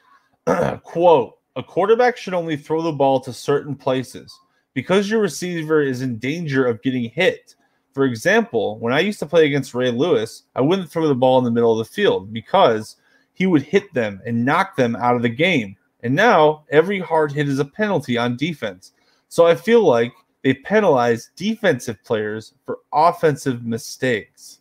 [0.83, 4.37] "quote A quarterback should only throw the ball to certain places
[4.73, 7.55] because your receiver is in danger of getting hit."
[7.93, 11.37] For example, when I used to play against Ray Lewis, I wouldn't throw the ball
[11.39, 12.95] in the middle of the field because
[13.33, 15.75] he would hit them and knock them out of the game.
[16.03, 18.93] And now every hard hit is a penalty on defense.
[19.27, 20.13] So I feel like
[20.43, 24.60] they penalize defensive players for offensive mistakes.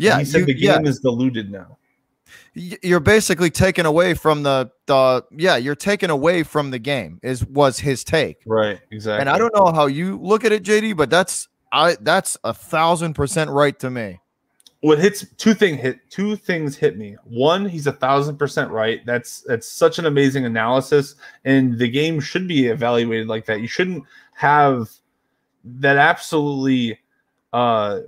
[0.00, 0.76] Yeah he said you- the yeah.
[0.76, 1.76] game is diluted now.
[2.54, 7.44] you're basically taken away from the the yeah you're taken away from the game is
[7.46, 9.20] was his take Right, exactly.
[9.20, 12.52] and i don't know how you look at it jd but that's i that's a
[12.54, 14.20] thousand percent right to me
[14.80, 17.14] what hits two thing hit two things hit me.
[17.24, 19.04] One, he's a thousand percent right.
[19.04, 23.60] That's that's such an amazing analysis, and the game should be evaluated like that.
[23.60, 24.88] You shouldn't have
[25.64, 26.98] that absolutely.
[27.52, 28.00] Uh,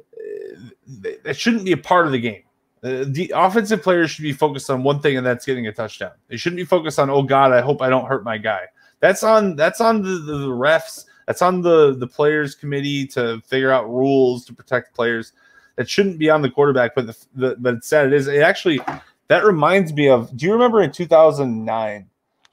[1.00, 2.42] that shouldn't be a part of the game.
[2.82, 6.10] Uh, the offensive players should be focused on one thing, and that's getting a touchdown.
[6.28, 8.62] They shouldn't be focused on, oh God, I hope I don't hurt my guy.
[9.00, 11.04] That's on that's on the, the, the refs.
[11.26, 15.32] That's on the the players committee to figure out rules to protect players.
[15.76, 18.26] That shouldn't be on the quarterback, but the, the but sad it is.
[18.26, 18.80] It actually
[19.28, 20.36] that reminds me of.
[20.36, 22.06] Do you remember in 2009,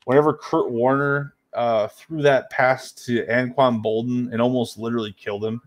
[0.06, 5.62] whenever Kurt Warner uh, threw that pass to Anquan Boldin and almost literally killed him?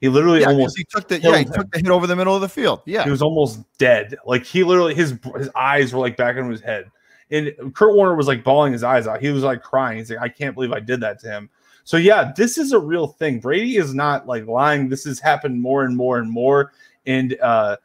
[0.00, 1.52] He literally yeah, almost he took the yeah he him.
[1.52, 4.16] took the hit over the middle of the field yeah he was almost dead.
[4.24, 6.90] Like he literally his his eyes were like back into his head.
[7.30, 9.20] And Kurt Warner was like bawling his eyes out.
[9.20, 9.98] He was like crying.
[9.98, 11.50] He's like, I can't believe I did that to him.
[11.84, 13.40] So yeah, this is a real thing.
[13.40, 14.88] Brady is not like lying.
[14.88, 16.72] This has happened more and more and more.
[17.06, 17.76] And uh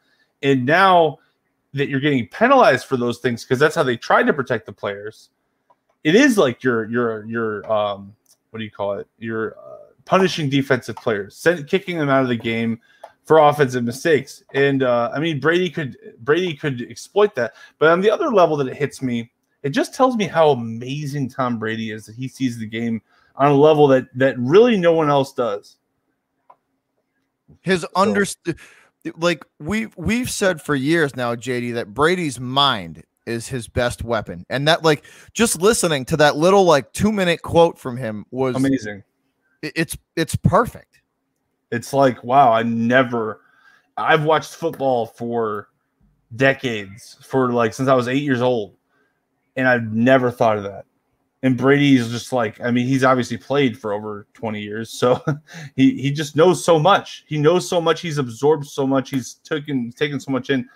[0.42, 1.18] and now
[1.72, 4.72] that you're getting penalized for those things because that's how they tried to protect the
[4.72, 5.30] players.
[6.04, 8.14] It is like your your you're um
[8.50, 9.08] what do you call it?
[9.18, 12.80] You're uh, punishing defensive players, send, kicking them out of the game
[13.24, 14.42] for offensive mistakes.
[14.52, 17.54] And uh, I mean, Brady could Brady could exploit that.
[17.78, 19.30] But on the other level that it hits me,
[19.62, 23.00] it just tells me how amazing Tom Brady is that he sees the game
[23.36, 25.76] on a level that that really no one else does.
[27.62, 27.88] His so.
[27.96, 28.58] understood
[29.16, 34.44] like we we've said for years now, JD, that Brady's mind is his best weapon.
[34.50, 39.02] And that like just listening to that little like 2-minute quote from him was amazing.
[39.74, 41.00] It's it's perfect.
[41.70, 43.40] It's like, wow, I never
[43.96, 45.68] I've watched football for
[46.36, 48.76] decades, for like since I was 8 years old,
[49.56, 50.84] and I've never thought of that.
[51.42, 55.22] And Brady is just like, I mean, he's obviously played for over 20 years, so
[55.76, 57.24] he he just knows so much.
[57.26, 58.00] He knows so much.
[58.00, 59.10] He's absorbed so much.
[59.10, 60.68] He's taken taken so much in.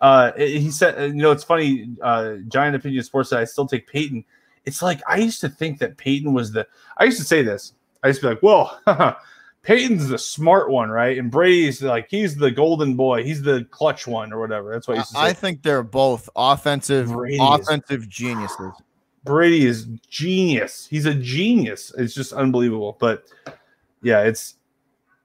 [0.00, 1.88] Uh, he said, you know, it's funny.
[2.02, 4.24] Uh, Giant Opinion Sports said I still take Peyton.
[4.64, 6.66] It's like I used to think that Peyton was the.
[6.98, 7.74] I used to say this.
[8.02, 8.80] I used to be like, well,
[9.62, 11.18] Peyton's the smart one, right?
[11.18, 13.24] And Brady's like he's the golden boy.
[13.24, 14.72] He's the clutch one or whatever.
[14.72, 15.20] That's what I used to say.
[15.20, 18.72] I think they're both offensive, Brady offensive is, geniuses.
[19.24, 20.86] Brady is genius.
[20.88, 21.92] He's a genius.
[21.98, 22.96] It's just unbelievable.
[22.98, 23.24] But
[24.02, 24.54] yeah, it's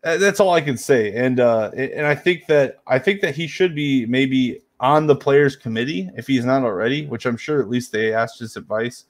[0.01, 1.13] that's all I can say.
[1.15, 5.15] And uh, and I think that I think that he should be maybe on the
[5.15, 9.05] players committee if he's not already, which I'm sure at least they asked his advice.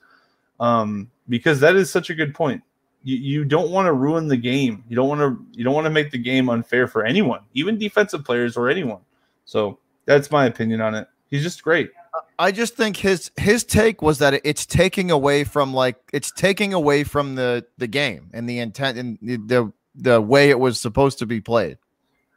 [0.60, 2.62] Um, because that is such a good point.
[3.04, 4.82] You, you don't want to ruin the game.
[4.88, 7.78] You don't want to you don't want to make the game unfair for anyone, even
[7.78, 9.00] defensive players or anyone.
[9.44, 11.06] So that's my opinion on it.
[11.28, 11.90] He's just great.
[12.38, 16.72] I just think his his take was that it's taking away from like it's taking
[16.72, 20.80] away from the the game and the intent and the, the the way it was
[20.80, 21.78] supposed to be played.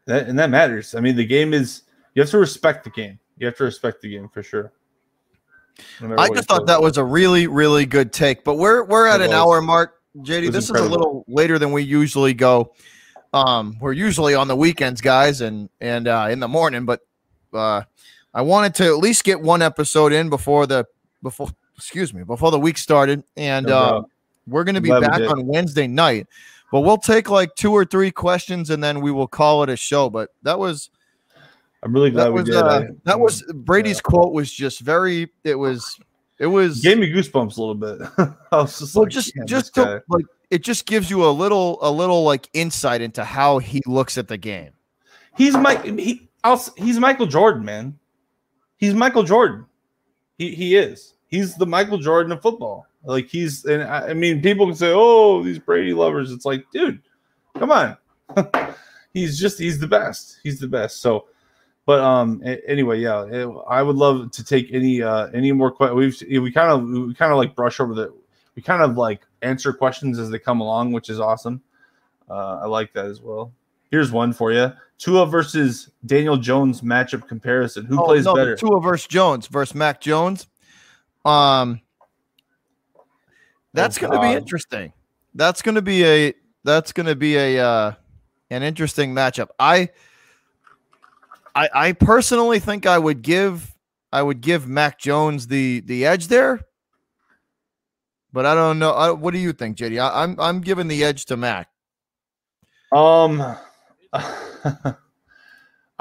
[0.05, 0.95] That, and that matters.
[0.95, 3.19] I mean, the game is you have to respect the game.
[3.37, 4.71] You have to respect the game for sure.
[6.17, 8.43] I just thought that was a really, really good take.
[8.43, 10.51] But we're we're at an hour mark, JD.
[10.51, 10.73] This incredible.
[10.73, 12.73] is a little later than we usually go.
[13.33, 16.85] Um, we're usually on the weekends, guys, and and uh, in the morning.
[16.85, 17.01] But
[17.53, 17.83] uh,
[18.33, 20.85] I wanted to at least get one episode in before the
[21.21, 24.01] before excuse me before the week started, and no uh,
[24.47, 26.27] we're going to be back on Wednesday night.
[26.71, 29.77] But we'll take like two or three questions and then we will call it a
[29.77, 30.09] show.
[30.09, 30.89] But that was
[31.83, 32.55] I'm really glad we was, did.
[32.55, 34.01] Uh, that was Brady's yeah.
[34.01, 35.99] quote was just very it was
[36.39, 38.01] it was gave me goosebumps a little bit.
[38.51, 41.79] I was just well, like, just just to, like it just gives you a little
[41.81, 44.71] a little like insight into how he looks at the game.
[45.35, 47.97] He's Mike he I'll, he's Michael Jordan, man.
[48.77, 49.65] He's Michael Jordan.
[50.37, 51.15] He he is.
[51.27, 52.87] He's the Michael Jordan of football.
[53.03, 57.01] Like he's, and I, mean, people can say, "Oh, these Brady lovers." It's like, dude,
[57.57, 57.97] come on.
[59.13, 60.39] he's just, he's the best.
[60.43, 61.01] He's the best.
[61.01, 61.27] So,
[61.87, 66.21] but um, anyway, yeah, it, I would love to take any uh any more questions.
[66.21, 68.13] We've we kind of we kind of like brush over the,
[68.55, 71.61] we kind of like answer questions as they come along, which is awesome.
[72.29, 73.53] Uh, I like that as well.
[73.89, 77.85] Here's one for you: Tua versus Daniel Jones matchup comparison.
[77.85, 78.57] Who oh, plays no, better?
[78.57, 80.47] Tua versus Jones versus Mac Jones.
[81.23, 81.79] Um,
[83.73, 84.91] that's oh, going to be interesting.
[85.35, 86.33] That's going to be a
[86.65, 87.93] that's going to be a uh,
[88.49, 89.47] an interesting matchup.
[89.57, 89.89] I,
[91.57, 93.73] I I personally think I would give
[94.11, 96.61] I would give Mac Jones the the edge there.
[98.31, 98.91] But I don't know.
[98.91, 99.99] I, what do you think, JD?
[99.99, 101.69] I, I'm I'm giving the edge to Mac.
[102.91, 103.41] Um,
[104.13, 104.93] I,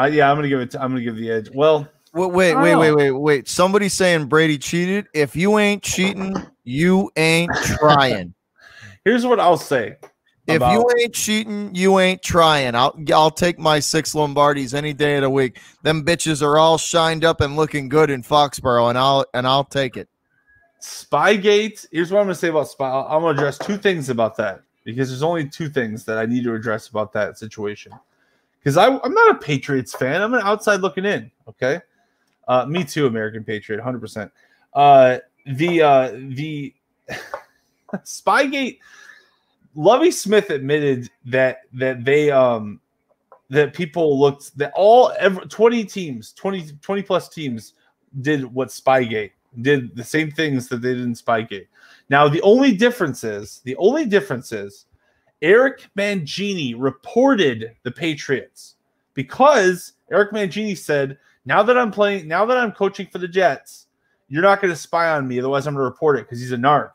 [0.09, 0.73] yeah, I'm gonna give it.
[0.73, 1.49] To, I'm gonna give the edge.
[1.55, 3.49] Well, Wait, wait, wait, wait, wait, wait.
[3.49, 5.07] Somebody saying Brady cheated.
[5.13, 6.35] If you ain't cheating,
[6.65, 8.33] you ain't trying.
[9.05, 9.97] Here's what I'll say.
[10.47, 12.75] If about- you ain't cheating, you ain't trying.
[12.75, 15.61] I'll I'll take my six Lombardis any day of the week.
[15.83, 19.65] Them bitches are all shined up and looking good in Foxborough, and I'll and I'll
[19.65, 20.09] take it.
[20.81, 21.87] Spygate.
[21.91, 22.89] Here's what I'm gonna say about Spy.
[22.89, 26.45] I'm gonna address two things about that because there's only two things that I need
[26.45, 27.93] to address about that situation.
[28.61, 30.23] Because I'm not a Patriots fan.
[30.23, 31.31] I'm an outside looking in.
[31.49, 31.81] Okay.
[32.49, 34.31] Uh, me too, American Patriot, hundred
[34.75, 35.19] uh.
[35.47, 36.75] The uh, the
[38.05, 38.79] Spygate.
[39.77, 42.81] Lovie Smith admitted that that they um
[43.49, 47.75] that people looked that all every, 20 teams 20 20 plus teams
[48.23, 51.69] did what spygate did the same things that they did in spygate
[52.11, 54.87] now the only difference is the only difference is
[55.43, 58.75] eric mangini reported the patriots
[59.15, 61.17] because eric mangini said
[61.47, 63.87] now that I'm playing, now that I'm coaching for the Jets,
[64.29, 65.39] you're not going to spy on me.
[65.39, 66.91] Otherwise, I'm going to report it because he's a narc.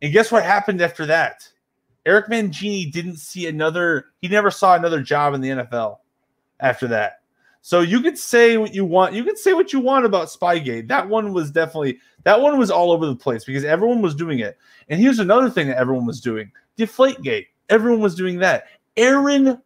[0.00, 1.48] And guess what happened after that?
[2.06, 5.98] Eric Mangini didn't see another, he never saw another job in the NFL
[6.60, 7.20] after that.
[7.62, 9.14] So you could say what you want.
[9.14, 10.86] You could say what you want about Spygate.
[10.88, 14.40] That one was definitely, that one was all over the place because everyone was doing
[14.40, 14.58] it.
[14.90, 17.46] And here's another thing that everyone was doing Deflategate.
[17.70, 18.64] Everyone was doing that.
[18.98, 19.62] Aaron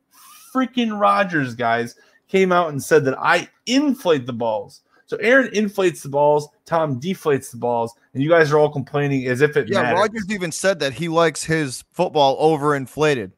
[0.55, 1.97] freaking Rodgers, guys,
[2.29, 4.83] came out and said that I inflate the balls.
[5.09, 9.27] So Aaron inflates the balls, Tom deflates the balls, and you guys are all complaining
[9.27, 10.01] as if it Yeah, matters.
[10.01, 13.33] Rodgers even said that he likes his football overinflated.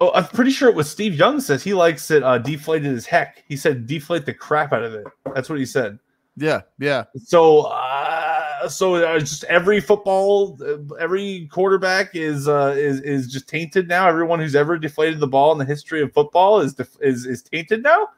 [0.00, 3.06] Oh, I'm pretty sure it was Steve Young says he likes it uh, deflated as
[3.06, 3.44] heck.
[3.48, 5.06] He said deflate the crap out of it.
[5.34, 6.00] That's what he said.
[6.36, 7.04] Yeah, yeah.
[7.16, 13.48] So, uh, so uh, just every football, uh, every quarterback is uh, is is just
[13.48, 14.08] tainted now.
[14.08, 17.40] Everyone who's ever deflated the ball in the history of football is def- is is
[17.40, 18.08] tainted now.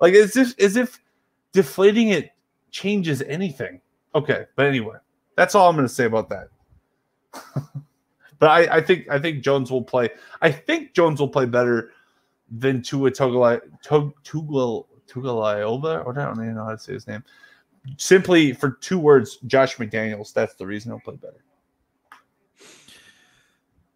[0.00, 0.98] Like as if as if
[1.52, 2.30] deflating it
[2.70, 3.80] changes anything.
[4.14, 4.96] Okay, but anyway,
[5.36, 6.48] that's all I'm going to say about that.
[8.38, 10.10] but I, I think I think Jones will play.
[10.40, 11.92] I think Jones will play better
[12.50, 14.84] than Tua Tugala Tug Tugala
[15.16, 17.24] or I don't even know how to say his name.
[17.96, 20.32] Simply for two words, Josh McDaniels.
[20.32, 21.42] That's the reason he'll play better.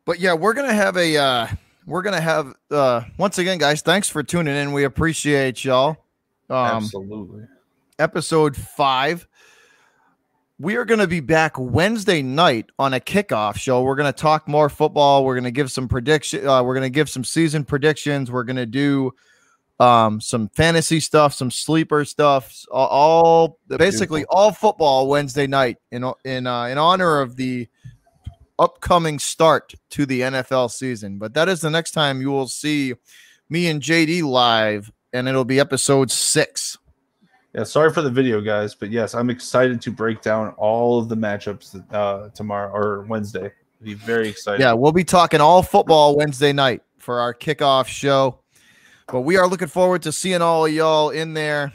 [0.04, 1.48] But yeah, we're gonna have a uh
[1.86, 4.72] we're gonna have uh once again, guys, thanks for tuning in.
[4.72, 5.96] We appreciate y'all.
[6.48, 7.44] Um Absolutely.
[8.03, 9.28] Episode five.
[10.59, 13.82] We are going to be back Wednesday night on a kickoff show.
[13.82, 15.24] We're going to talk more football.
[15.24, 16.46] We're going to give some prediction.
[16.46, 18.30] Uh, we're going to give some season predictions.
[18.30, 19.12] We're going to do
[19.78, 22.64] um, some fantasy stuff, some sleeper stuff.
[22.72, 24.36] All, all basically Beautiful.
[24.36, 27.68] all football Wednesday night in in uh, in honor of the
[28.59, 31.18] upcoming start to the NFL season.
[31.18, 32.94] But that is the next time you will see
[33.48, 36.78] me and JD live, and it'll be episode six.
[37.55, 41.09] Yeah, sorry for the video, guys, but yes, I'm excited to break down all of
[41.09, 43.53] the matchups uh, tomorrow or Wednesday.
[43.82, 44.61] Be very excited.
[44.61, 48.38] Yeah, we'll be talking all football Wednesday night for our kickoff show.
[49.09, 51.72] But we are looking forward to seeing all of y'all in there.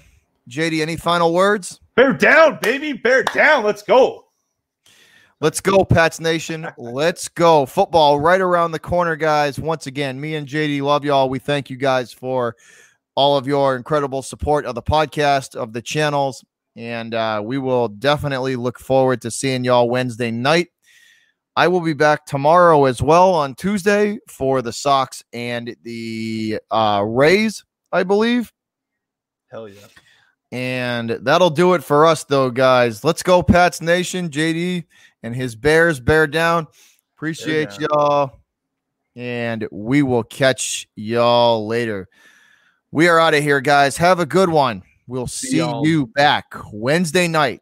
[0.49, 1.80] JD, any final words?
[1.97, 3.65] bear down, baby, bear down.
[3.65, 4.25] Let's go.
[5.41, 6.67] Let's go, Pats Nation.
[6.78, 7.65] Let's go.
[7.65, 9.59] Football right around the corner, guys.
[9.59, 11.28] Once again, me and JD love y'all.
[11.30, 12.55] We thank you guys for
[13.18, 16.45] all of your incredible support of the podcast, of the channels.
[16.76, 20.68] And uh, we will definitely look forward to seeing y'all Wednesday night.
[21.55, 27.03] I will be back tomorrow as well on Tuesday for the Sox and the uh,
[27.03, 28.53] Rays, I believe.
[29.49, 29.88] Hell yeah.
[30.51, 33.03] And that'll do it for us, though, guys.
[33.03, 34.30] Let's go, Pats Nation.
[34.30, 34.86] JD
[35.24, 36.68] and his Bears bear down.
[37.15, 37.80] Appreciate down.
[37.80, 38.32] y'all.
[39.15, 42.07] And we will catch y'all later.
[42.91, 43.97] We are out of here, guys.
[43.97, 44.81] Have a good one.
[45.07, 47.61] We'll See see you back Wednesday night.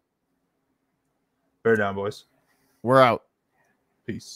[1.64, 2.26] Bear down, boys.
[2.84, 3.24] We're out.
[4.06, 4.34] Peace.